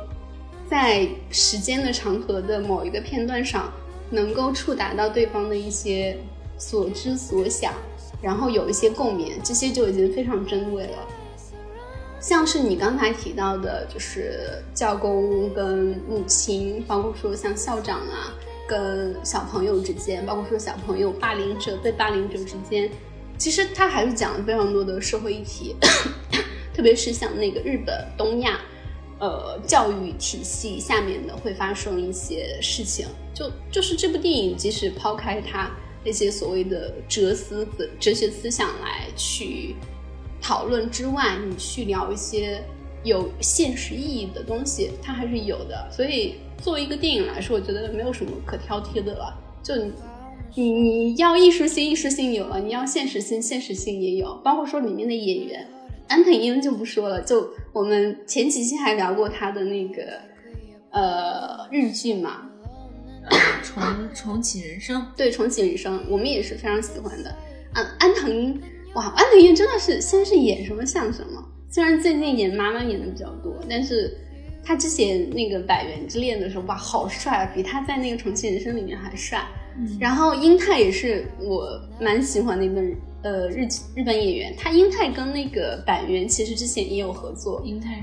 [0.69, 3.73] 在时间的长河的某一个片段上，
[4.11, 6.15] 能够触达到对方的一些
[6.59, 7.73] 所知所想，
[8.21, 11.07] 然后有一些共鸣，这些就已经非常珍贵了。
[12.19, 18.35] 像是你刚才提到的，就是教工跟母亲，包括说像校长啊，
[18.67, 22.91] 跟小朋友之间，包括说小朋友霸凌者被霸凌者之间，
[23.37, 25.73] 其实他还是讲了非常多的社会议题，
[26.75, 28.59] 特别是像那个日本东亚，
[29.17, 35.71] 呃，教育体系下面的会发生一些事情，就就是这部电影，即使抛开它
[36.03, 39.75] 那些所谓的哲思的哲学思想来去。
[40.41, 42.63] 讨论之外，你去聊一些
[43.03, 45.89] 有现实意义的东西，它还是有的。
[45.91, 49.37] 所以作为一个电影来说，我觉得没有什么可挑剔的了。
[49.61, 49.75] 就
[50.55, 54.33] 你，你要艺术性，艺术性有了；你要现实性，现实性也有。
[54.35, 55.67] 包括说里面的演员，
[56.07, 57.21] 安藤英就不说了。
[57.21, 60.03] 就我们前几期还聊过他的那个
[60.91, 62.48] 呃日剧嘛，
[63.73, 65.05] 重 重启人生。
[65.15, 67.35] 对，重启人生，我们也是非常喜欢的。
[67.73, 68.61] 嗯，安藤英。
[68.95, 71.43] 哇，安藤英真的是现在是演什么像什么。
[71.69, 74.17] 虽然最近演妈妈演的比较多，但是
[74.63, 79.45] 他之前那个《百元之恋》的时候，哇，好帅啊，比他在那个《重启人生》里面还帅。
[79.99, 82.81] 然后英泰也是我蛮喜欢的一个
[83.21, 87.61] 呃日日本演员，他英泰跟那个百元其实之前也有合作。
[87.63, 88.01] 英泰是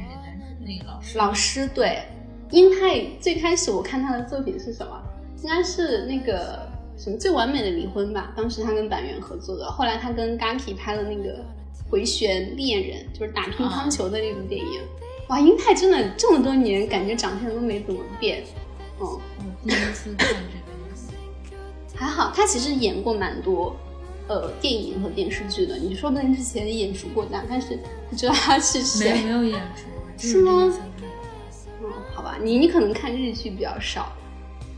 [0.64, 1.18] 那个老师。
[1.18, 2.02] 老师对，
[2.50, 5.02] 英泰最开始我看他的作品是什么？
[5.42, 6.66] 应该是那个。
[6.98, 8.32] 什么最完美的离婚吧？
[8.34, 11.34] 当时他跟板垣合作的，后来他跟 Gaki 拍了那个
[11.90, 14.80] 《回旋恋人》，就是打乒乓球的那部电影。
[15.28, 18.42] 哇，英泰真的这么多年感觉长相都没怎么变。
[18.98, 19.20] 嗯，我
[19.62, 23.76] 第一次看这个，还好他其实演过蛮多
[24.26, 25.76] 呃电影和电视剧的。
[25.76, 29.12] 你说不定之前演出过的，但是不知道他是谁。
[29.22, 29.60] 没有没有演
[30.16, 30.72] 出，是吗？
[31.82, 34.10] 嗯，好吧，你你可能看日剧比较少。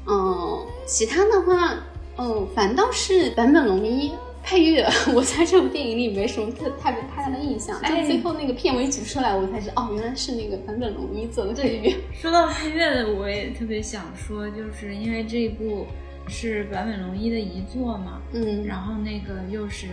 [0.09, 1.85] 嗯，其他的话。
[2.21, 4.11] 嗯，反倒是坂本龙一
[4.43, 7.81] 配乐， 我在这部电影里没什么特特别太大的印象。
[7.81, 11.95] 就最后那个片尾曲出来，我才知道哦，原来是那个坂本龙一做的配乐。
[12.13, 15.87] 说到配乐的，我也特别想说，就是因为这一部
[16.27, 19.87] 是坂本龙一的遗作嘛，嗯，然后那个又是。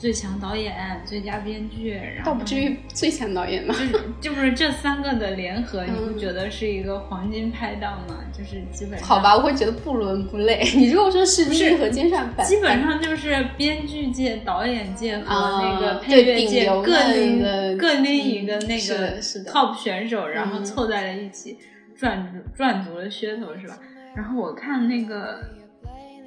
[0.00, 3.74] 最强导演、最佳编剧，然后倒不至于最强导演嘛，
[4.22, 8.16] 就就是这三个的联合，你不觉得是一个黄金拍档吗？
[8.32, 10.62] 就是基本上好吧，我会觉得不伦不类。
[10.74, 15.24] 你如果说是是和金上基本上就是编剧界、导演界和
[15.62, 21.58] 那个配乐界各拎各拎一个那个 top 选手，然后凑在了一起，
[21.94, 23.78] 赚赚足了噱头，是吧？
[24.16, 25.44] 然后我看那个，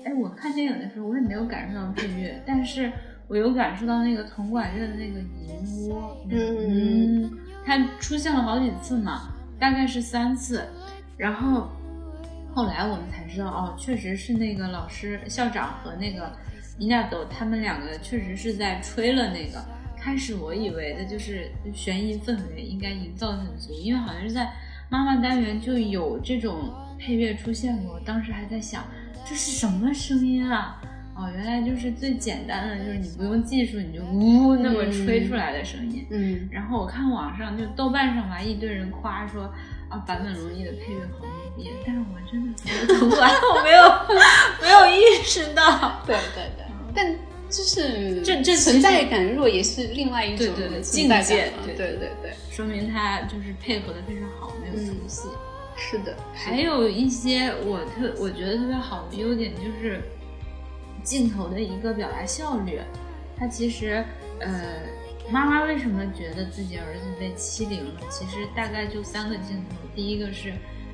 [0.06, 2.92] 哎，我看电影的时候我也没有感受到配乐，但是。
[3.28, 7.32] 我有感受到那个铜管乐的那个银窝，嗯，
[7.66, 10.68] 它出现了好几次嘛，大概是三次，
[11.18, 11.70] 然后
[12.54, 16.32] 后来我们才知道，哦，确实是那个老师、校长和那个
[16.78, 19.64] 米娜斗他们两个确实是在吹了那个。
[19.96, 24.52] 开始我以为的就是悬疑氛围应该营造的很足，因为好像是在
[24.90, 27.98] 妈妈单元就有这种配乐出现过。
[28.02, 28.84] 当时还在想
[29.26, 30.82] 这是什么声音啊？
[31.16, 36.06] 哦，原来就是最简单的，就是你不用技术，你就呜那么吹出来的声音。
[36.10, 39.44] 嗯，然后我看网上就豆瓣上吧，一堆人夸说
[39.90, 43.84] 啊，坂本龙一的配乐好牛逼，但是我真的觉得从来我没有
[44.60, 46.02] 没有意识到。
[46.08, 47.16] 对对对，但
[47.48, 55.28] 就是这这存在感弱也是另外一种对对对境界对对对对，说明他就是配合的非常好，没有出戏。
[55.76, 60.02] 是的，还有一些我特我觉得特别好的优点就是。
[61.04, 62.80] 镜头的一个表达效率，
[63.38, 64.04] 他其实，
[64.40, 64.82] 呃，
[65.30, 68.02] 妈妈为什么觉得自己儿子被欺凌了？
[68.10, 70.54] 其实大概就三个镜头，第一个是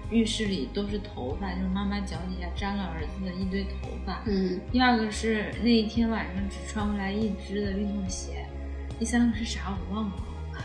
[0.09, 4.59] 浴室里都是头发，就是妈妈脚底下沾了儿子的一堆头发，嗯。
[4.71, 8.45] 第二个是那一天晚上只穿回来一只的运动鞋，
[8.97, 10.13] 第三个是啥我忘了。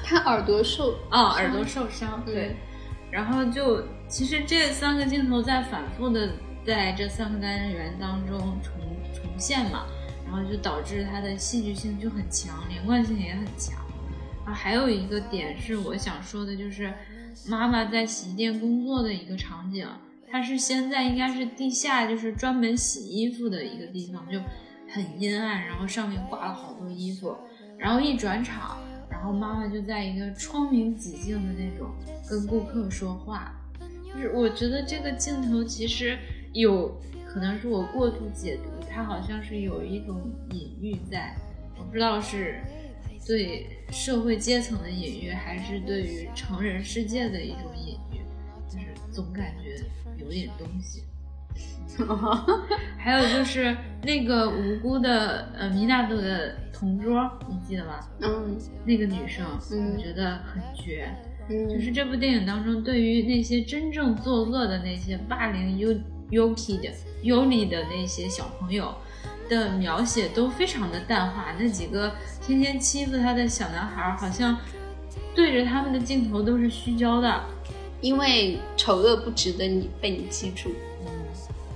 [0.03, 2.57] 他耳朵受哦，耳朵受伤，对。
[3.11, 6.31] 然后就其实这三个镜头在反复的
[6.67, 8.73] 在这三个单元当中重。
[9.35, 9.85] 重现嘛，
[10.25, 13.77] 然后就导致它的戏剧性就很强，连贯性也很强。
[14.47, 16.95] 啊，还有一个点是我想说的，就是
[17.49, 19.89] 妈妈在洗衣店工作的一个场景，
[20.31, 24.39] 它是先在应该是地下，就是专门洗衣服的一个地方，就
[24.89, 27.37] 很阴暗，然后上面挂了好多衣服，
[27.77, 28.79] 然后一转场，
[29.11, 31.91] 然后妈妈就在一个窗明几净的那种
[32.31, 33.53] 跟顾客说话，
[34.15, 36.17] 就是我觉得这个镜头其实
[36.53, 36.97] 有。
[37.35, 41.35] 可能是我过度解读，它好像是有一种隐喻在，
[41.77, 42.61] 我不知道是
[43.27, 48.21] 对社会阶层的隐喻，还是对于成人世界的一种隐喻，
[48.71, 49.85] 就是总感觉
[50.17, 51.03] 有点东西。
[52.97, 57.99] 还有就是那个无辜的呃米娜朵的同桌，你记得吗？
[58.21, 61.09] 嗯，那个女生，我觉得很绝。
[61.49, 65.93] 嗯，就是这部电影当中，对于那些真正作恶的那些霸凌优。
[66.31, 66.91] Yuki 的
[67.23, 68.95] Yuli 的那些小朋友
[69.49, 74.59] 的描写都非常的淡化，那几个天天欺负他的小男孩，好像
[75.35, 77.45] 对着他们的镜头都是虚焦的，
[78.01, 80.71] 因为丑恶不值得你被你记住。
[81.05, 81.07] 嗯，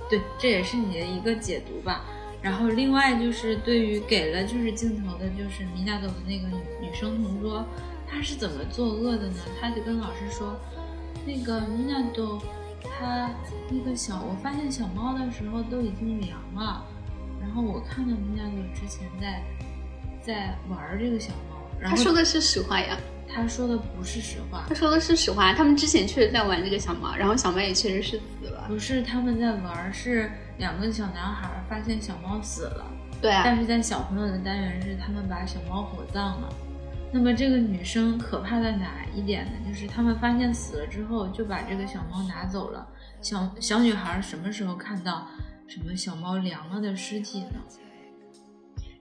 [0.09, 2.05] 对，这也是你的一个解读吧。
[2.41, 7.65] 然后另外就是对于给了就是镜头的，就是米娜朵的那个女女生同桌，
[8.07, 9.35] 她是怎么作恶的呢？
[9.59, 10.55] 她就跟老师说，
[11.25, 12.41] 那个米娜朵。
[12.83, 13.29] 他
[13.69, 16.85] 那个小，我发现小猫的时候都已经凉了，
[17.41, 19.41] 然后我看到米娜就之前在
[20.21, 32.85] 在玩这个小猫，然后他说的是实话呀，他说的不是实话，他说的是实话，他们之前确实在玩这个小猫，然后小猫也确实是死了，不是他们在玩，是两个小男孩发现小猫死了，
[33.21, 36.49] 对啊，但是在小朋友的单元是他们把小猫火葬了。
[37.11, 39.51] 那么这个女生可怕在哪一点呢？
[39.67, 42.87] 就是他们发现死了之后，就把这个小猫拿走了。
[43.21, 45.27] 小小女孩什么时候看到
[45.67, 47.55] 什么小猫凉了的尸体呢？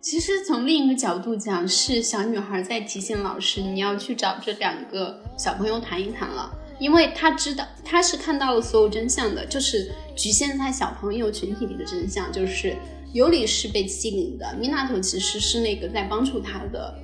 [0.01, 12.75] 其实从另一个角度讲，是小女孩在提醒老师，你要去找这两个小朋友谈一谈了，因为她知道她是看到了所有真相的，就是局限在小朋友群体里的真相，就是
[13.12, 16.99] 尤里是被欺凌的，米娜头其实是那个在帮助他的。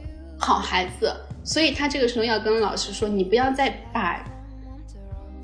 [0.45, 1.11] 好孩子，
[1.43, 4.23] 所以他这个时候要跟老师说，你不要再把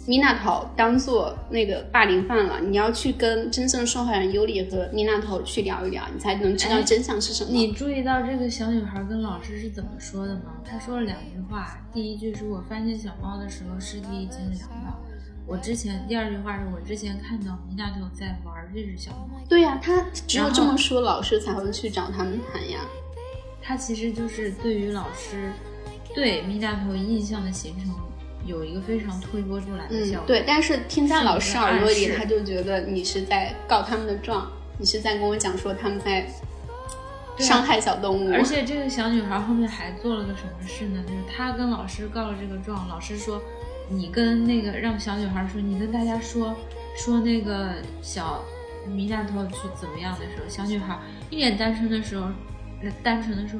[0.06, 7.50] 米娜头当做那个霸凌犯了，你要去跟真正受害人尤里和米娜头去聊一聊，你才能知道真相是什么。
[7.50, 10.52] 你注意到这个小女孩跟老师是怎么说的吗？
[10.68, 14.98] 她说了两句话，第一句是我发现小猫的时候尸体已经凉了，
[15.46, 19.40] 我之前第二句话是我之前看到米娜头在玩这只小猫。
[19.48, 22.80] 对呀，他只有这么说，老师才会去找他们谈呀。
[23.62, 25.52] 他其实就是对于老师
[26.14, 27.94] 对米大头印象的形成
[28.44, 30.26] 有一个非常推波助澜的效果。
[30.26, 36.26] 对，但是听在老师耳朵里，他就觉得你是在告他们的状，你是在跟我讲说他们在
[37.38, 38.32] 伤害小动物。
[38.32, 41.02] 而且这个小女孩后面还做了个什么事呢？
[41.06, 43.40] 就是她跟老师告了这个状，老师说
[43.88, 46.56] 你跟那个让小女孩说，你跟大家说
[46.96, 48.42] 说那个小
[48.88, 52.30] 米大头去怎么样的时候，小女孩一脸单纯的时候。
[53.02, 53.58] 单纯的说，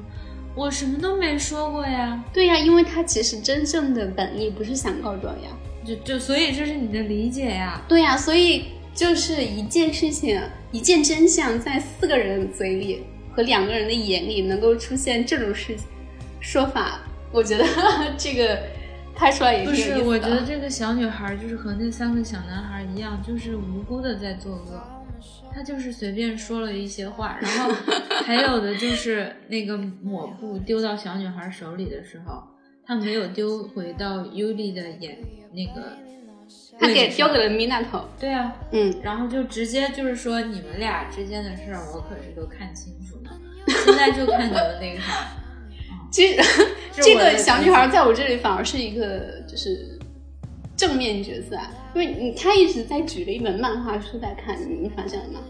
[0.55, 2.23] 我什么都没说过呀。
[2.33, 5.49] 对呀，因为他其实真正的本意不是想告状呀。
[5.85, 7.83] 就就所以这是你的理解呀。
[7.89, 10.41] 对呀，所以就是一件事情，
[10.71, 13.05] 一件真相，在四个人嘴里
[13.35, 15.77] 和两个人的眼里能够出现这种事
[16.41, 17.01] 说法，
[17.33, 17.65] 我觉得
[18.19, 18.59] 这个
[19.15, 20.03] 拍出来也不是。
[20.03, 25.00] 我觉得这个小女孩就是和那三个小男孩一样，就是无辜的在作恶。
[25.55, 27.73] 他就是随便说了一些话，然后
[28.25, 32.43] 还有的就是那个抹布丢到小女孩手里的时候，
[32.85, 35.19] 他没有丢回到尤里的眼
[35.53, 35.97] 那个，
[36.79, 38.05] 他给丢给了米娜头。
[38.19, 43.31] 对啊，嗯，然后就直接就是说你们俩之间的事儿，我可是都看清楚呢，
[43.85, 45.27] 现在就看你们那个啥。
[46.11, 46.43] 其实
[46.91, 49.97] 这个小女孩在我这里反而是一个就是
[50.81, 55.41] 正面角色，啊，因为你他一直在举着一本漫画书在看，你发现了吗？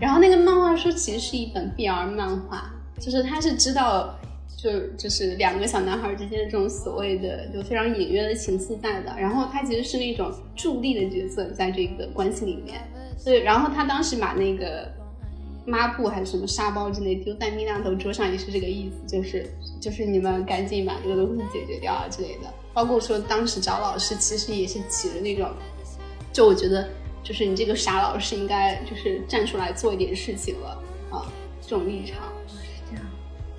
[0.00, 4.18] 然后那个漫画书其实是一本 BL 漫画，就是他是知道
[4.56, 12.80] 就就是两个小男孩之间的这种所谓的就非常隐约的情愫在的，然后他其实是那种助力的角色在这个关系里面，
[13.22, 14.90] 对，然后他当时把那个。
[15.68, 19.46] 抹布还是什么沙包之类丢在米娜头桌上也是这个意思，就是
[19.78, 22.52] 就是你们赶紧把这个东西解决掉啊之类的。
[22.72, 25.50] 包括说当时找老师，其实也是起着那种，
[26.32, 26.88] 就我觉得
[27.22, 32.32] 就是你这个傻老师应该就是站出来做一点事情了啊，这种立场。
[32.46, 32.56] 是
[32.90, 33.04] 这样，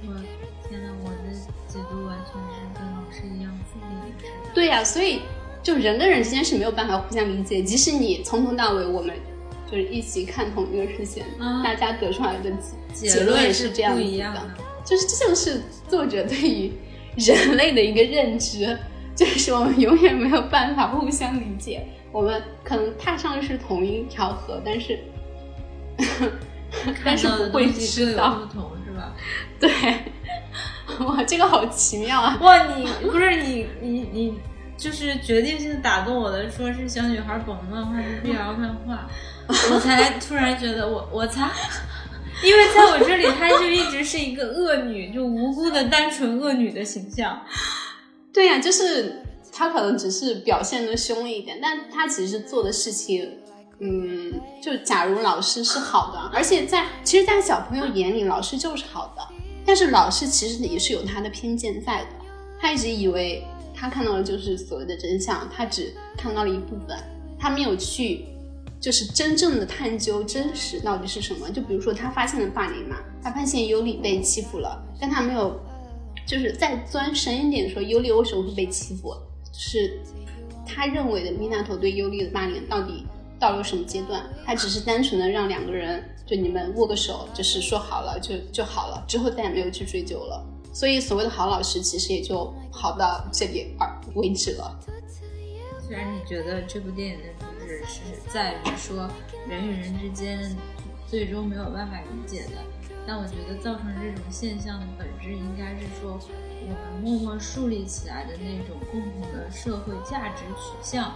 [0.01, 1.33] 我天呐，我的
[1.67, 4.51] 解读完全是跟老师一样负面的。
[4.53, 5.21] 对呀，所以
[5.61, 9.13] 就人跟人之间是没有办法互相理解，即使你从头到尾我们。
[9.69, 11.23] 就是一起看同一个事情，
[11.63, 12.51] 大家得出来的
[12.91, 14.49] 结论也是这样子的。
[14.83, 16.71] 就是这就是作者对于
[17.15, 18.77] 人类的一个认知，
[19.15, 21.85] 就是我们永远没有办法互相理解。
[22.11, 24.99] 我们可能踏上的是同一条河，但是
[27.05, 29.13] 但是不会知道不同，是吧？
[29.59, 29.69] 对，
[31.05, 32.37] 哇，这个好奇妙啊！
[32.41, 34.39] 哇，你不是你你你。
[34.79, 39.09] 就是决定性打动我的，说是小女孩本的漫画是 BL 漫画，
[39.71, 41.49] 我才突然觉得我我才，
[42.45, 47.41] 因为在我这里，她就一直是一个恶女，就无辜的单纯恶女的形象。
[48.31, 53.39] 对呀，就是她可能只是表现的凶一点，但她其实做的事情，
[53.79, 59.21] 嗯，就假如老师是好的，而且在其实，在小朋友眼里，老师就是好的，
[59.65, 62.09] 但是老师其实也是有他的偏见在的，
[62.59, 63.43] 他一直以为。
[63.81, 66.97] 他看到的就是所谓的真相，他只看到了一部分，
[67.39, 68.25] 他没有去，
[68.79, 71.49] 就是真正的探究真实到底是什么。
[71.49, 75.59] 就比如说，他发现了霸凌嘛，他发现尤里被欺负了，但他没有，
[76.25, 79.15] 就是再钻深一点说，尤里为什么会被欺负？
[79.53, 79.99] 是
[80.65, 83.05] 他认为的米娜头对尤里的霸凌到底
[83.39, 84.23] 到了什么阶段？
[84.45, 90.45] 他只是单纯的让两个人就你们握个手，就是说好了就就好了，之后再也没有去追究了。
[90.71, 94.79] 所以，所谓的好老师，其实也就好到这里而为止了。
[95.85, 97.23] 虽然你觉得这部电影的
[97.69, 99.07] 主旨是在于说
[99.47, 100.55] 人与人之间
[101.05, 102.53] 最终没有办法理解的，
[103.05, 106.19] 但我觉得造成这种现象的本质，应该是说
[106.63, 111.13] 我们默默树立起来的那种共同的社会价值取向，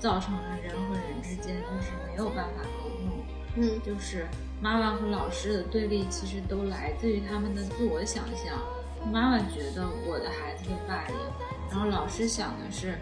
[0.00, 3.24] 造成了人和人之间就是没有办法沟通。
[3.54, 4.26] 嗯，就是
[4.60, 8.58] 妈妈和老师的对立，其实都来自于他们的自我想象。
[9.12, 11.16] 妈妈觉得我的孩子被霸凌，
[11.70, 12.96] 然后老师想的是，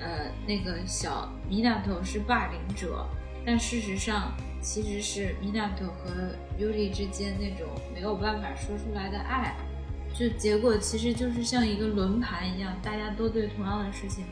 [0.00, 3.06] 呃，那个小米娜头是霸凌者，
[3.44, 9.56] 但事实上其实是米娜头和尤里之间那种没有办法说出来的爱，
[10.14, 14.24] 就结果其实就是像一个轮盘一样，大家都对同样的事情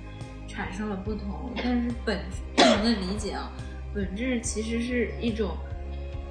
[0.47, 2.21] 产生了不同，但是本
[2.57, 3.51] 不同的理解啊，
[3.95, 5.57] 本质其实是一种，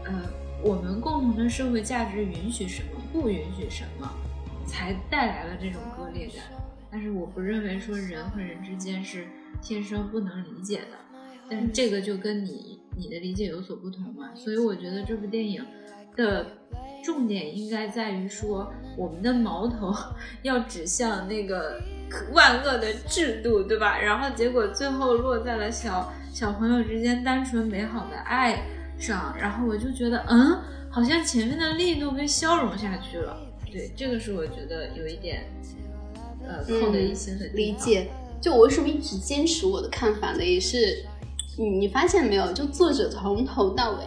[0.06, 0.14] 呃，
[0.62, 4.12] 我们共同的社会价值允许什么，不允许什么。
[4.66, 6.38] 才带来了这种割裂感，
[6.94, 9.26] 但是我不认为说人和人之间是
[9.64, 10.98] 天生不能理解的，
[11.50, 15.66] 但是这个就跟你你的理解有所不同嘛，所以我觉得这部电影
[16.16, 16.46] 的
[17.04, 19.92] 重点应该在于说我们的矛头
[20.44, 21.82] 要指向那个
[22.32, 23.98] 万恶的制度，对吧？
[24.00, 28.64] 然后结果最后落在了小小朋友之间单纯美好的爱
[29.00, 33.36] 上，然后我就觉得，嗯，好像前面的力度被消融下去了。
[33.72, 35.46] 对，这个是我觉得有一点，
[36.48, 38.08] 呃，扣的一心的理解。
[38.42, 40.44] 就我为什么一直坚持我的看法呢？
[40.44, 41.06] 也是，
[41.58, 42.52] 你你发现没有？
[42.54, 44.00] 就作者从头到尾，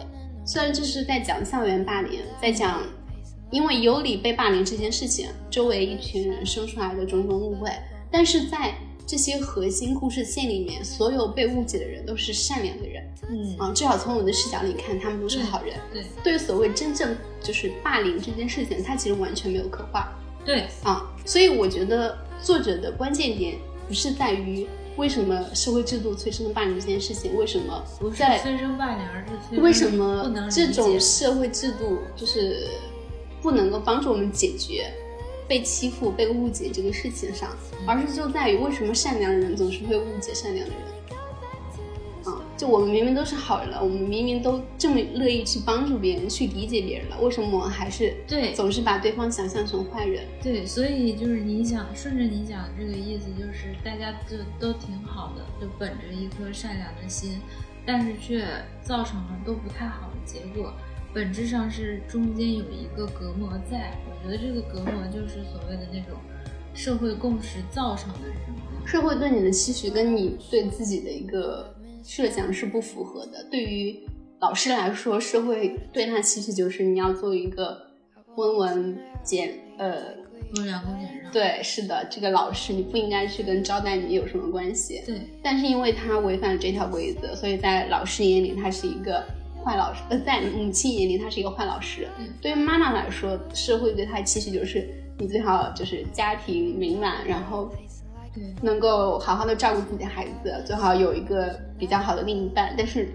[0.45, 2.81] 虽然这是在讲校园霸凌，在讲
[3.51, 7.71] 因为尤里被霸凌这件事情，周围一群人生出来的种种误会，
[8.11, 8.75] 但是在。
[9.09, 15.77] 这些核心故事线里面，所有被误解的人都是善良的人，嗯啊，至少从我的视角里看，他们都是好人。
[15.93, 20.13] 对，对于所谓真正就是霸凌这件事情，他其实完全没有刻画。
[20.43, 23.57] 对啊，所以我觉得作者的关键点
[23.87, 32.67] 不是在于为什么社会制度催生霸凌这件事情，为什么不是催生霸凌，而是催为什么这种社会制度就是
[33.41, 34.91] 不能够帮助我们解决。
[35.49, 40.91] 被欺负、被误解这个事情上，而是就在于为什么善良的人总是会误解善良的人，啊，
[42.57, 50.25] 就我们明明都是好人了，我们明明都这么乐意去帮助别人、去理解别人了，为什么我们还是对总是把对方想象成坏人？
[50.41, 57.39] 对，所以就是你想顺着你讲这个意思，就是大家就都挺好的，就本着一颗善良的心，
[57.85, 58.43] 但是却
[58.81, 60.73] 造成了都不太好的结果。
[61.13, 66.17] 本质上是中间有一个隔膜在，我觉得这个隔膜就是所谓的那种
[66.73, 68.55] 社会共识造成的这种。
[68.85, 71.73] 社会对你的期许跟你对自己的一个
[72.07, 73.43] 设想是不符合的。
[73.51, 73.99] 对于
[74.39, 77.77] 老师来说，社会对他期许就是你要做一个
[78.37, 80.15] 温文简呃
[80.55, 81.31] 温良恭俭让。
[81.33, 85.01] 对，是的，这个老师你不应该去跟招待你有什么关系。
[85.05, 89.21] 对，但是因为他违反了这条规则，所以在老师眼里他是一个
[89.65, 92.07] 坏老师，呃，在母亲眼里他是一个坏老师。
[92.17, 94.87] 嗯对于妈妈来说，社会对他的期许就是
[95.19, 97.86] 你最好就是家庭美满，然后对，
[98.61, 102.73] 能够好好的照顾自己的孩子，最好有一个比较好的另一半。
[102.77, 103.05] 但是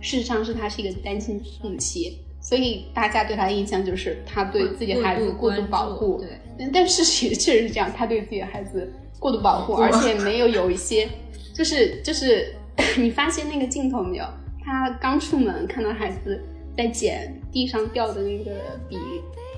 [0.00, 6.18] 事实上是他是一个单亲母亲，所以大家对他的印象就是他对自己孩子过度保护。
[6.18, 6.28] 对，
[6.58, 11.08] 嗯但事实也确实是这样，他对自己的孩子过度保护，而且没有有一些，
[11.54, 12.54] 就是就是
[12.98, 14.24] 你发现那个镜头没有？
[14.64, 16.40] 他刚出门看到孩子
[16.76, 18.52] 在捡地上掉的那个
[18.88, 18.96] 笔，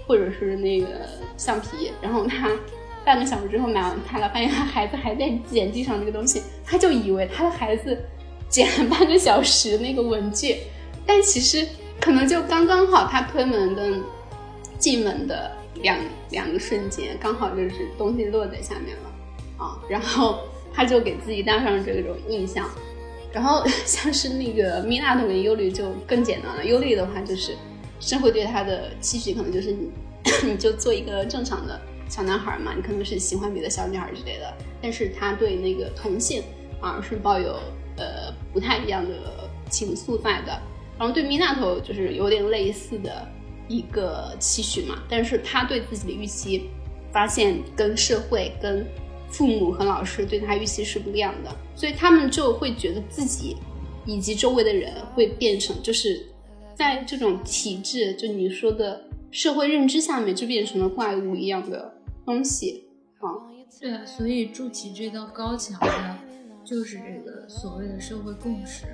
[0.06, 0.86] 或者是那个
[1.36, 2.50] 橡皮，然后她
[3.04, 7.98] 半个小时之后买完菜了，发现他孩子还在捡地上那个东西，他就以为他的孩子
[8.48, 10.56] 捡了半个小时那个文具，
[11.06, 11.66] 但其实
[12.00, 13.98] 可能就刚刚好，他推门的
[14.78, 15.52] 进门的
[15.82, 15.98] 两
[16.30, 20.40] 两个瞬间，刚好就是东西落在下面了啊，然后
[20.72, 22.68] 他就给自己带上这种印象。
[23.32, 27.56] 然后 像是那个米娜同跟尤里就更简单了，忧虑的话就是
[27.98, 29.90] 社会对他的期许可能就是你
[30.46, 36.42] 你就做一个正常的小男孩嘛，你可能是喜欢别的小女孩之类的，但是他对那个同性
[36.80, 37.58] 啊是抱有
[37.96, 40.52] 呃不太一样的情愫在的。
[40.98, 43.26] 然后对米娜头就是有点类似的
[43.66, 46.70] 一个期许嘛，但是他对自己的预期
[47.12, 48.86] 发现跟社会、跟
[49.28, 53.56] 父母和老师对他预期是不一样的，所以他们就会觉得自己
[54.06, 56.24] 以及周围的人会变成，就是
[56.76, 59.02] 在这种体制，就你说的
[59.32, 61.92] 社会认知下面，就变成了怪物一样的
[62.24, 62.86] 东西
[63.20, 63.30] 啊。
[63.80, 66.16] 对啊，所以筑起这道高墙的，
[66.64, 68.86] 就是这个所谓的社会共识，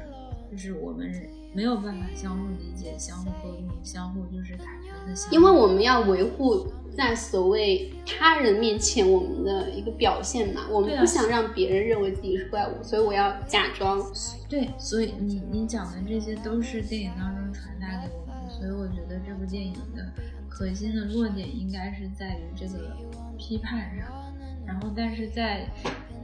[0.51, 1.13] 就是我们
[1.55, 5.31] 没有办法相互理解、相互沟通、相互就是坦诚的相。
[5.33, 6.67] 因为我们要维护
[6.97, 14.01] 在所谓他人面前我们的一个表现嘛，我们不想让别人认为自己是怪物，所以我要假装。
[14.49, 20.11] 对，所以你你讲的这些都是电影当中传达给我们的，所以我觉得这部电影的
[20.51, 22.95] 核心的落点应该是在于这个
[23.39, 24.35] 批判上，
[24.67, 25.67] 然后但是在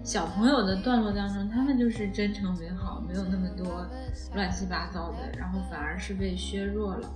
[0.04, 3.86] 小朋友的段落当中，他们就是真诚美好，没有那么多
[4.34, 7.08] 乱七八糟的，然后反而是被削弱了。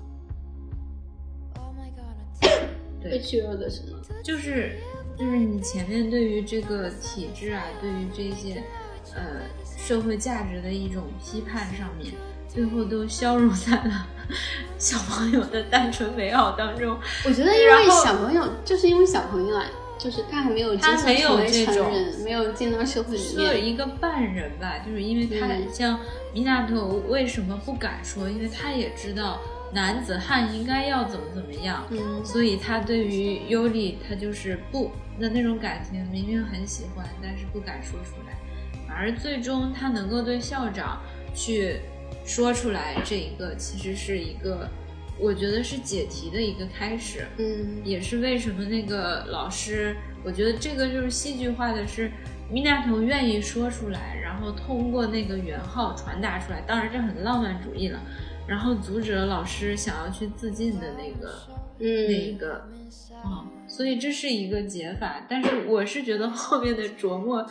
[3.03, 3.99] 对被削弱的什么？
[4.23, 4.79] 就是
[5.19, 8.63] 就是你前面对于这个体制啊，对于这些
[9.15, 12.13] 呃社会价值的一种批判上面，
[12.53, 14.07] 最后都消融在了
[14.77, 16.99] 小朋友的单纯美好当中。
[17.25, 19.65] 我觉得因为小朋友，就是因为小朋友啊，
[19.99, 21.93] 就是他还没有他没有这种
[22.25, 23.65] 没有进到社会里是面。
[23.65, 26.01] 一个半人吧，就是因为他嗯像
[26.35, 28.29] 米纳头为什么不敢说？
[28.29, 29.39] 因为他也知道
[29.73, 34.91] 男子汉应该要怎么怎么样，嗯，所以他对于尤里，他就是不
[35.21, 38.37] 的那种感情，明明很喜欢，但是不敢说出来，
[38.89, 41.01] 反而最终他能够对校长
[41.35, 41.81] 去
[42.25, 44.69] 说出来，这一个其实是一个，
[45.19, 52.11] 我觉得是解题的一个开始，嗯，也是为什么那个老师，我觉得这个就是戏剧化的是。
[52.53, 58.01] 米娜彤愿意说出来，然后通过那个圆号传达出来，当然这很浪漫主义了，
[58.45, 61.33] 然后阻止了老师想要去自尽的那个
[61.79, 62.55] 那一嗯，个，
[63.23, 65.25] 啊、所以这是一个解法。
[65.29, 67.49] 但是我是觉得后面的琢磨，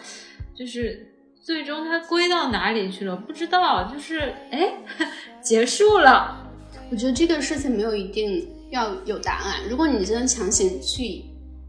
[0.53, 1.08] 就是
[1.41, 3.91] 最终它归到哪里去了，不知道。
[3.91, 4.73] 就是哎，
[5.41, 6.47] 结束了，
[6.91, 9.55] 我觉得这个事情没有一定要有答案。
[9.69, 11.23] 如果你真的强行去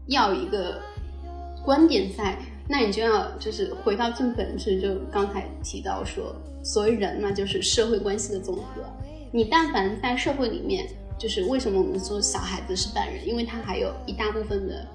[0.07, 0.79] 要一个
[1.63, 8.83] 观点在，那你就要就是回到最本质，就刚才提到说，所谓人嘛，就是社会关系的总和。
[9.31, 10.85] 你但凡在社会里面，
[11.17, 14.85] 就是为什么我们说小孩子是半人，因为他还有一大部分的，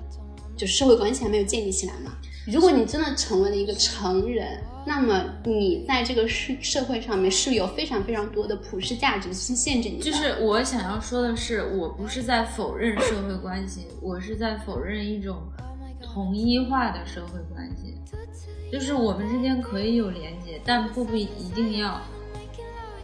[0.56, 2.12] 就是社会关系还没有建立起来嘛。
[2.46, 9.98] 如果你真的成为了一个成人，那么你在这个社社会上面是有非常非常多的普世价值去限制你。
[9.98, 15.42] 就是我想要说的是，我不是在否认社会关系，我是在否认一种
[16.00, 17.94] 统一化的社会关系。
[18.70, 22.00] 就是我们之间可以有连接，但不必一定要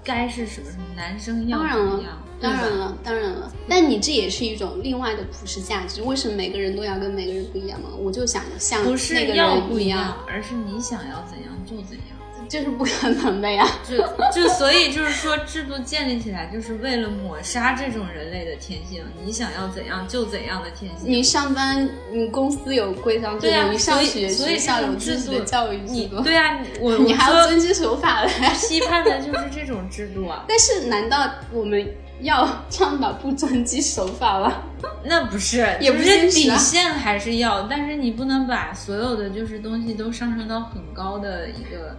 [0.05, 6.03] 该是什么什么，男生要当然了怎么样，当然了，当然了，但你这也是一种另外的普世价值。
[6.03, 7.91] 为什么每个人都要跟每个人不一样吗？
[7.97, 12.17] 我就想像不是那个不一样，，而是你想要怎样就怎样。
[12.49, 13.67] 这是不可能的呀。
[13.89, 13.97] 就
[14.33, 21.11] 就所以就是说，制度建立起来就是为了抹杀这种人类的天性，你想要怎样就怎样的天性。
[21.11, 28.29] 你上班，你公司有规章制度，你上学所以学校有制度教育制你度，对啊， 我你还要遵纪守法的。
[28.69, 30.45] 批判的就是这种制度啊。
[30.49, 31.87] 但是，难道我们
[32.21, 34.65] 要倡导不遵纪守法了？
[35.05, 41.97] 那不是，也不是底线还是要，但是你不能把所有的就是东西都上升到很高的一个。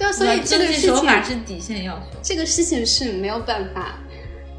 [0.00, 2.18] 对啊，所以这个遵纪事情，守法是底线要求。
[2.22, 3.98] 这个事情是没有办法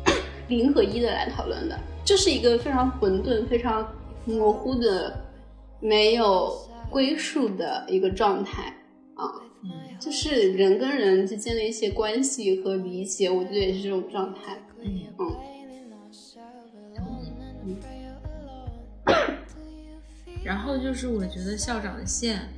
[0.48, 1.76] 零和一的来讨论的，
[2.06, 3.92] 就是一个非常混沌、非常
[4.26, 5.20] 模糊的、
[5.80, 6.56] 没有
[6.92, 8.68] 归属的一个状态
[9.16, 9.26] 啊。
[9.64, 14.60] 嗯，就是人跟人之间的一些关系和理解，我觉得也是这种状态。
[14.80, 15.36] 嗯嗯。
[20.44, 22.50] 然后就是我觉得校长的线，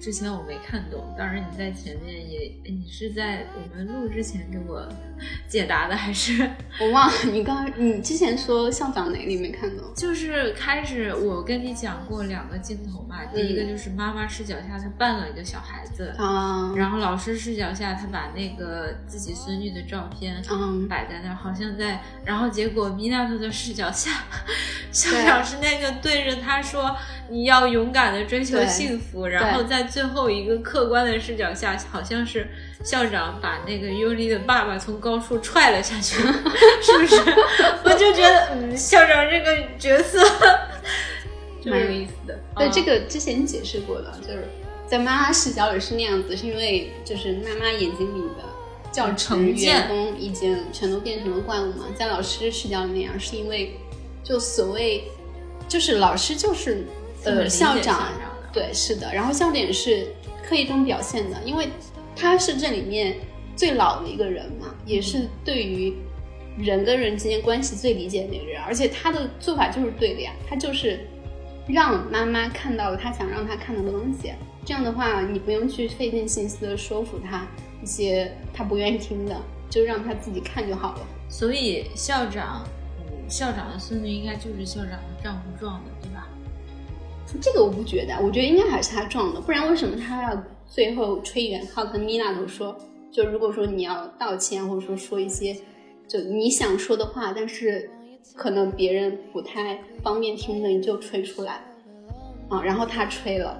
[0.00, 4.86] 之前我没看懂，当然你在前面也，你是在我们录之前给我
[5.48, 6.48] 解答的，还是
[6.80, 9.84] 我忘了你刚刚你之前说校长哪里没看懂？
[9.96, 24.10] 就是开始我跟你讲过两个镜头嘛，第一个就是妈妈视角下她扮了一个小孩子，啊，然后老师视角下他把那个自己孙女的照片嗯，摆在那儿，好像在，然后结果米娜特的视角下，
[24.92, 26.96] 校长是那个对着他说
[27.28, 32.48] 你要勇敢的追求幸福，然后在最后一个客观的视角下，好像是
[32.84, 36.16] 校长把那个尤里的爸爸从高处踹了下去，
[36.82, 37.16] 是不是？
[37.84, 40.22] 我就觉得，嗯，校长这个角色
[41.64, 42.38] 蛮有意思的。
[42.56, 44.48] 对，嗯这个之前解释过的，就是
[44.86, 48.44] 在妈妈视角里是那样子，是因为就是妈妈眼睛里的
[48.92, 51.86] 教职成见员工已经全都变成了怪物嘛。
[51.98, 53.76] 在老师视角里那样，是因为
[54.22, 55.04] 就所谓
[55.66, 56.84] 就是老师就是
[57.24, 58.12] 呃校长
[58.52, 59.12] 对，是的。
[59.12, 60.06] 然后笑点是
[60.48, 61.68] 刻意中表现的，因为
[62.16, 63.14] 他是这里面
[63.54, 65.94] 最老的一个人嘛，也是对于
[66.58, 70.98] 人跟人之间关系最理解的那个人，而且他的做法就是对的呀，他就是
[71.68, 74.32] 让妈妈看到了他想让他看到的东西。
[74.64, 77.46] 这样的话，你不用去费尽心思的说服他
[77.82, 79.40] 一些他不愿意听的，
[79.70, 81.06] 就让他自己看就好了。
[81.28, 82.66] 所以校长，
[82.98, 86.26] 嗯，校长的孙女应该就是校长的丈夫撞的，对吧？
[87.40, 90.42] 这个我不觉得，我觉得应该还是他撞的，不然为什么他要
[90.76, 92.76] 最后吹远号跟米娜都说，
[93.10, 95.56] 就如果说你要道歉，或者说说一些
[96.06, 97.88] 就你想说的话，但是
[98.34, 101.64] 可能别人不太方便听的，你就吹出来
[102.50, 103.58] 啊，然后他吹了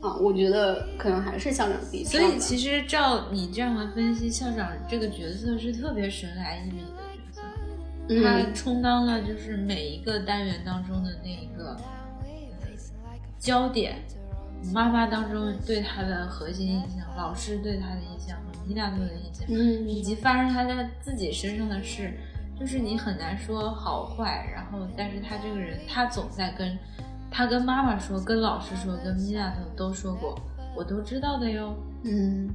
[0.00, 2.18] 啊，我觉得可能还是校长自己所。
[2.22, 11.76] 以其实照你这样的分析，校长这个角色是特别神来一笔的角色，他嗯，充当了就是每一个单元当中的那一个
[12.22, 12.70] 呃
[13.38, 13.96] 焦点。
[14.72, 22.12] 妈妈当中对他的核心印象，老师对他的印象和米娜特的印象，嗯以及发生他在自己身上的事，
[22.58, 24.50] 就是你很难说好坏。
[24.54, 26.78] 然后，但是他这个人，他总在跟
[27.30, 30.38] 他跟妈妈说，跟老师说，跟米娜特都说过，
[30.76, 31.74] 我都知道的哟。
[32.04, 32.48] 嗯，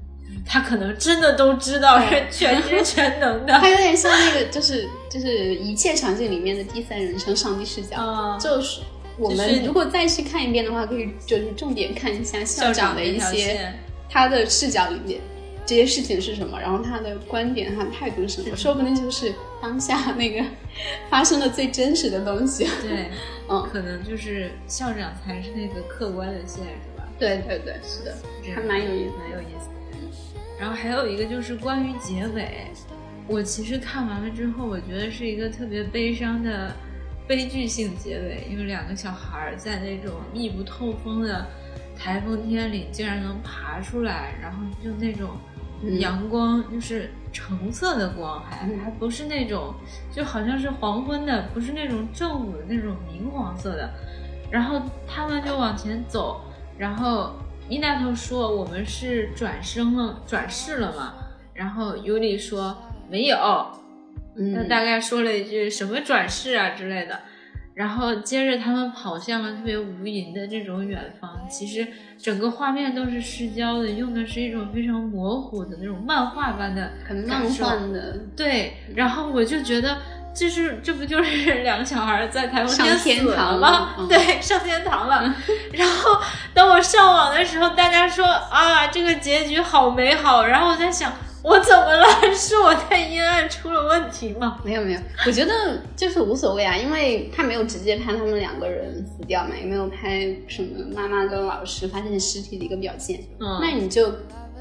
[0.46, 3.54] 他可能真的都知道，是全知 全能的。
[3.60, 7.98] 他有点像那个，就是就是一切场景里面的第三人称上帝视角。
[7.98, 8.82] 啊，就是
[9.18, 13.74] 我们如果再去看一遍的话，可以就是重点看一下校长的一些
[14.10, 15.22] 他的视角里面
[15.66, 20.44] 这些事情是什么，然后他的观点、他的态度是什么，说不定就是当下那个
[21.10, 22.66] 发生的最真实的东西。
[22.82, 23.10] 对，
[23.50, 27.08] 嗯，可能就是校长才是那个客观的线，是吧？
[27.18, 28.16] 对对对，是的，
[28.54, 29.74] 还蛮有意思蛮有意思的。
[30.60, 32.68] 然后还有一个就是关于结尾，
[33.28, 36.76] 我其实看完了之后，我觉得是一个特别悲伤的
[37.28, 41.46] 悲剧性结尾，因为两个小孩儿在那种密不透风的
[41.98, 45.30] 台风天里竟然能爬出来，然后就那种
[45.82, 49.74] 嗯阳光，就是橙色的光还，嗯还不是那种
[50.12, 53.90] 就好像是黄昏的，不是那种正午的那种明黄色的。
[54.52, 56.42] 然后他们就往前走，
[56.78, 57.34] 然后
[57.70, 61.14] 伊娜头说我们是转生了，转世了嘛。
[61.54, 62.76] 然后尤里说
[63.10, 63.38] 没有，
[64.36, 67.20] 他嗯，大概说了一句什么转世啊之类的。
[67.76, 71.88] 然后接着他们跑向了特别无垠的这种远方，其实
[72.22, 79.98] 整个画面都是失焦的，用的是一种非常模糊的那种漫画般的很梦幻的，对，然后我就觉得，
[80.36, 83.96] 这是这不就是 两个小孩在台风上天死了吗？
[84.08, 85.36] 对，上天堂了。
[85.72, 86.22] 然后
[86.54, 90.46] 等我上网的时候，大家说啊，这个结局好美好。
[90.46, 91.12] 然后我在想，
[91.44, 92.34] 我怎么了？
[92.34, 94.60] 是我太阴暗出了问题吗？
[94.64, 95.54] 没有没有，我觉得
[95.94, 103.20] 就是无所谓啊，因为他没有直接拍他们两个人死掉嘛，也没有拍什么妈妈跟老师发现尸体的一个表现。
[103.42, 104.10] 嗯，那你就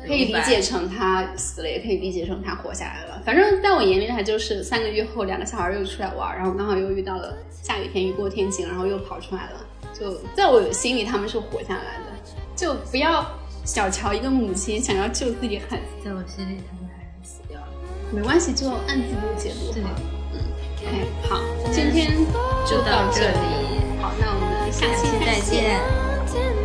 [0.05, 3.22] 可以理解成他死了，也可以理解成他活下来了。
[3.24, 9.64] 反正在我眼里，他就是三个月后两个小孩又出来玩，然后刚好又遇到了下雨天雨过天晴，然后又跑出来了。
[9.93, 13.24] 就在我心里，他们是活下来的，就不要。
[13.64, 17.68] 小乔一个母亲想要救自己孩子，在我心里他们还是死掉了。
[18.12, 19.72] 没关系，就按自己的解读。
[19.72, 19.82] 对，
[20.32, 20.40] 嗯
[20.76, 21.40] ，OK，好，
[21.72, 22.16] 今天
[22.66, 23.36] 就到这里。
[24.00, 26.61] 好，那我们下期再见。